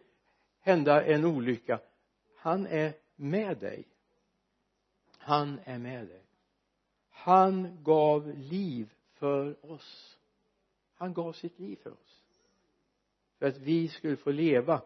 hända 0.59 1.05
en 1.05 1.25
olycka 1.25 1.81
han 2.45 2.67
är 2.67 2.95
med 3.17 3.59
dig. 3.59 3.89
Han 5.19 5.61
är 5.65 5.79
med 5.79 6.07
dig. 6.07 6.23
Han 7.11 7.83
gav 7.83 8.39
liv 8.39 8.93
för 9.13 9.67
oss. 9.73 10.19
Han 10.95 11.15
gav 11.15 11.33
sitt 11.33 11.59
liv 11.59 11.77
för 11.77 11.93
oss. 11.93 12.23
För 13.39 13.47
att 13.47 13.59
vi 13.59 13.89
skulle 13.89 14.17
få 14.17 14.31
leva 14.31 14.83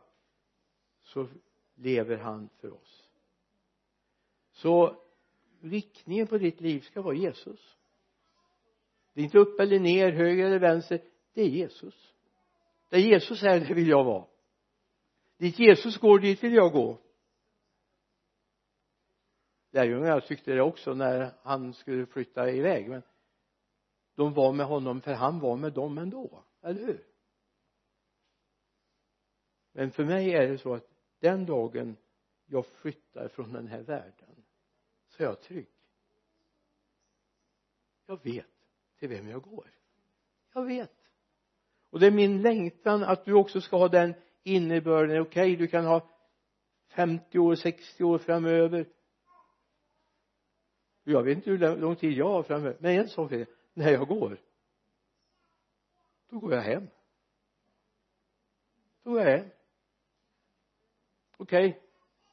så 1.03 1.29
lever 1.75 2.16
han 2.16 2.49
för 2.61 2.73
oss. 2.73 3.09
Så 4.53 5.03
riktningen 5.61 6.27
på 6.27 6.38
ditt 6.38 6.61
liv 6.61 6.81
ska 6.81 7.03
vara 7.03 7.14
Jesus. 7.14 7.77
Det 9.12 9.21
är 9.21 9.25
inte 9.25 9.38
upp 9.38 9.61
eller 9.61 9.79
ner, 9.79 10.12
höger 10.12 10.47
eller 10.47 10.59
vänster. 10.59 11.01
Det 11.33 11.42
är 11.42 11.49
Jesus. 11.49 12.14
Där 12.88 12.99
Jesus 12.99 13.42
är, 13.42 13.61
det 13.61 13.75
vill 13.75 13.88
jag 13.88 14.05
vara. 14.05 14.25
Dit 15.37 15.59
Jesus 15.59 15.99
går, 15.99 16.18
dit 16.18 16.44
vill 16.44 16.55
jag 16.55 16.73
gå 16.73 16.99
lärjungarna 19.79 20.21
tyckte 20.21 20.53
det 20.53 20.62
också 20.62 20.95
när 20.95 21.31
han 21.43 21.75
skulle 21.75 22.07
flytta 22.07 22.51
iväg 22.51 22.88
men 22.88 23.03
de 24.14 24.35
var 24.35 24.53
med 24.53 24.67
honom 24.67 25.01
för 25.01 25.12
han 25.12 25.41
var 25.41 25.57
med 25.57 25.73
dem 25.73 25.99
ändå, 25.99 26.45
eller 26.62 26.87
hur? 26.87 27.07
Men 29.73 29.91
för 29.91 30.05
mig 30.05 30.35
är 30.35 30.49
det 30.49 30.59
så 30.59 30.75
att 30.75 30.91
den 31.21 31.47
dagen 31.47 31.97
jag 32.47 32.67
flyttar 32.67 33.29
från 33.29 33.53
den 33.53 33.67
här 33.67 33.83
världen 33.83 34.45
så 35.09 35.23
är 35.23 35.27
jag 35.27 35.41
trygg. 35.41 35.69
Jag 38.07 38.25
vet 38.25 38.47
till 38.99 39.09
vem 39.09 39.29
jag 39.29 39.43
går. 39.43 39.71
Jag 40.55 40.64
vet. 40.64 40.93
Och 41.91 42.01
det 42.01 42.07
är 42.07 42.11
min 42.11 42.43
längtan 42.43 43.03
att 43.03 43.25
du 43.25 43.35
också 43.35 43.61
ska 43.61 43.77
ha 43.77 43.88
den 43.88 44.14
innebörden. 44.43 45.21
Okej 45.21 45.53
okay, 45.53 45.57
du 45.57 45.67
kan 45.67 45.85
ha 45.85 46.11
50 46.88 47.38
år, 47.38 47.55
60 47.55 48.05
år 48.05 48.19
framöver 48.19 48.87
jag 51.12 51.23
vet 51.23 51.37
inte 51.37 51.51
hur 51.51 51.77
lång 51.77 51.97
tid 51.97 52.12
jag 52.12 52.29
har 52.29 52.42
framöver 52.42 52.77
men 52.81 53.01
en 53.01 53.09
sak 53.09 53.33
är 53.33 53.47
när 53.75 53.92
jag 53.92 54.09
går. 54.09 54.40
Då 56.31 56.38
går 56.38 56.55
jag 56.55 56.62
hem. 56.62 56.88
Då 59.03 59.11
går 59.11 59.21
jag 59.21 59.38
hem. 59.38 59.51
Okej. 61.37 61.68
Okay, 61.68 61.81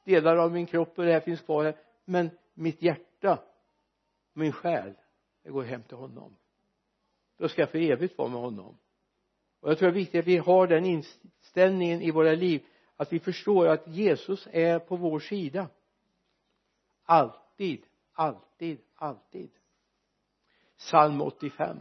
delar 0.03 0.37
av 0.37 0.51
min 0.51 0.65
kropp 0.65 0.99
och 0.99 1.05
det 1.05 1.13
här 1.13 1.19
finns 1.19 1.41
kvar 1.41 1.63
här. 1.63 1.77
Men 2.05 2.29
mitt 2.53 2.81
hjärta 2.81 3.43
min 4.33 4.51
själ 4.51 4.93
jag 5.43 5.53
går 5.53 5.63
hem 5.63 5.83
till 5.83 5.97
honom. 5.97 6.35
Då 7.37 7.49
ska 7.49 7.61
jag 7.61 7.69
för 7.69 7.79
evigt 7.79 8.17
vara 8.17 8.29
med 8.29 8.39
honom. 8.39 8.77
Och 9.59 9.69
jag 9.69 9.77
tror 9.77 9.89
det 9.89 9.93
är 9.93 9.99
viktigt 9.99 10.19
att 10.19 10.27
vi 10.27 10.37
har 10.37 10.67
den 10.67 10.85
inställningen 10.85 12.01
i 12.01 12.11
våra 12.11 12.31
liv 12.31 12.65
att 12.95 13.13
vi 13.13 13.19
förstår 13.19 13.67
att 13.67 13.87
Jesus 13.87 14.47
är 14.51 14.79
på 14.79 14.95
vår 14.95 15.19
sida. 15.19 15.69
Alltid 17.03 17.85
alltid 18.15 18.81
alltid. 18.95 19.51
Psalm 20.77 21.21
85 21.21 21.77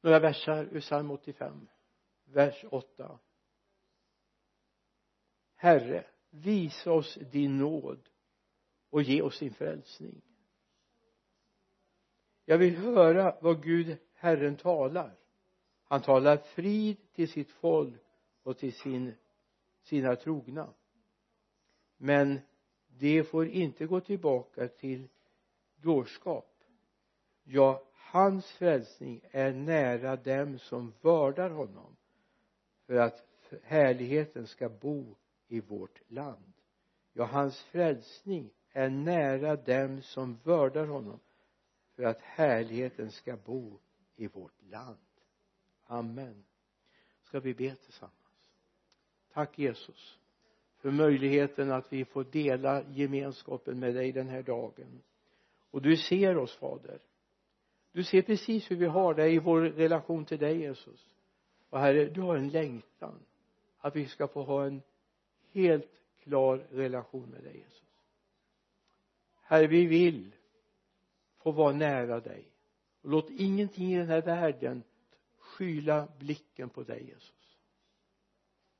några 0.00 0.18
versar 0.18 0.64
ur 0.64 0.80
psalm 0.80 1.10
85 1.10 1.68
vers 2.24 2.64
8 2.70 3.18
Herre 5.54 6.06
visa 6.30 6.92
oss 6.92 7.14
din 7.14 7.58
nåd 7.58 8.08
och 8.90 9.02
ge 9.02 9.22
oss 9.22 9.38
din 9.38 9.54
frälsning. 9.54 10.22
Jag 12.44 12.58
vill 12.58 12.76
höra 12.76 13.36
vad 13.40 13.62
Gud 13.62 13.96
Herren 14.14 14.56
talar. 14.56 15.16
Han 15.84 16.02
talar 16.02 16.36
frid 16.36 17.12
till 17.12 17.32
sitt 17.32 17.50
folk 17.50 18.02
och 18.42 18.58
till 18.58 18.74
sin, 18.74 19.14
sina 19.82 20.16
trogna. 20.16 20.74
Men 21.96 22.40
de 23.00 23.24
får 23.24 23.46
inte 23.46 23.86
gå 23.86 24.00
tillbaka 24.00 24.68
till 24.68 25.08
dårskap. 25.76 26.64
Ja 27.44 27.82
hans 27.94 28.46
frälsning 28.46 29.20
är 29.30 29.52
nära 29.52 30.16
dem 30.16 30.58
som 30.58 30.92
vördar 31.00 31.50
honom 31.50 31.96
för 32.86 32.94
att 32.94 33.24
härligheten 33.62 34.46
ska 34.46 34.68
bo 34.68 35.16
i 35.48 35.60
vårt 35.60 36.00
land. 36.10 36.52
Ja 37.12 37.24
hans 37.24 37.62
frälsning 37.62 38.50
är 38.72 38.90
nära 38.90 39.56
dem 39.56 40.02
som 40.02 40.38
vördar 40.44 40.86
honom 40.86 41.20
för 41.94 42.02
att 42.02 42.20
härligheten 42.20 43.10
ska 43.10 43.36
bo 43.36 43.78
i 44.16 44.26
vårt 44.26 44.62
land. 44.62 44.98
Amen. 45.84 46.44
Ska 47.22 47.40
vi 47.40 47.54
be 47.54 47.74
tillsammans? 47.74 48.14
Tack 49.32 49.58
Jesus 49.58 50.18
för 50.80 50.90
möjligheten 50.90 51.72
att 51.72 51.92
vi 51.92 52.04
får 52.04 52.24
dela 52.24 52.82
gemenskapen 52.90 53.78
med 53.78 53.94
dig 53.94 54.12
den 54.12 54.28
här 54.28 54.42
dagen. 54.42 55.02
Och 55.70 55.82
du 55.82 55.96
ser 55.96 56.36
oss 56.36 56.56
fader. 56.56 56.98
Du 57.92 58.04
ser 58.04 58.22
precis 58.22 58.70
hur 58.70 58.76
vi 58.76 58.86
har 58.86 59.14
det 59.14 59.28
i 59.28 59.38
vår 59.38 59.60
relation 59.60 60.24
till 60.24 60.38
dig 60.38 60.60
Jesus. 60.60 61.14
Och 61.70 61.80
herre 61.80 62.04
du 62.04 62.20
har 62.20 62.36
en 62.36 62.48
längtan 62.48 63.18
att 63.78 63.96
vi 63.96 64.06
ska 64.06 64.28
få 64.28 64.42
ha 64.42 64.66
en 64.66 64.82
helt 65.52 65.90
klar 66.22 66.66
relation 66.70 67.30
med 67.30 67.42
dig 67.42 67.56
Jesus. 67.56 67.82
Herre 69.42 69.66
vi 69.66 69.86
vill 69.86 70.32
få 71.38 71.52
vara 71.52 71.72
nära 71.72 72.20
dig. 72.20 72.44
Och 73.02 73.10
låt 73.10 73.30
ingenting 73.30 73.92
i 73.92 73.98
den 73.98 74.08
här 74.08 74.22
världen 74.22 74.82
skyla 75.38 76.08
blicken 76.18 76.68
på 76.68 76.82
dig 76.82 77.06
Jesus 77.06 77.39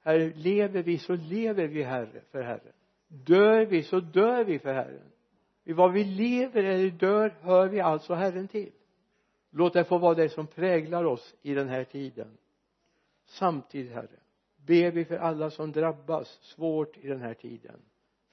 herre 0.00 0.32
lever 0.34 0.82
vi 0.82 0.98
så 0.98 1.16
lever 1.16 1.66
vi 1.66 1.82
herre 1.82 2.20
för 2.30 2.42
herren. 2.42 2.72
Dör 3.08 3.66
vi 3.66 3.82
så 3.82 4.00
dör 4.00 4.44
vi 4.44 4.58
för 4.58 4.72
herren. 4.72 5.10
I 5.64 5.72
vad 5.72 5.92
vi 5.92 6.04
lever 6.04 6.64
eller 6.64 6.90
dör 6.90 7.34
hör 7.40 7.68
vi 7.68 7.80
alltså 7.80 8.14
herren 8.14 8.48
till. 8.48 8.72
Låt 9.50 9.72
det 9.72 9.84
få 9.84 9.98
vara 9.98 10.14
det 10.14 10.28
som 10.28 10.46
präglar 10.46 11.04
oss 11.04 11.34
i 11.42 11.54
den 11.54 11.68
här 11.68 11.84
tiden. 11.84 12.38
Samtidigt 13.26 13.92
herre 13.92 14.20
ber 14.56 14.90
vi 14.90 15.04
för 15.04 15.16
alla 15.16 15.50
som 15.50 15.72
drabbas 15.72 16.28
svårt 16.28 16.96
i 16.96 17.08
den 17.08 17.20
här 17.20 17.34
tiden. 17.34 17.80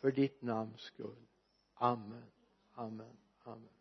För 0.02 0.12
ditt 0.12 0.42
namns 0.42 0.82
skull. 0.82 1.26
Amen. 1.74 2.24
Amen. 2.74 3.18
Amen. 3.44 3.77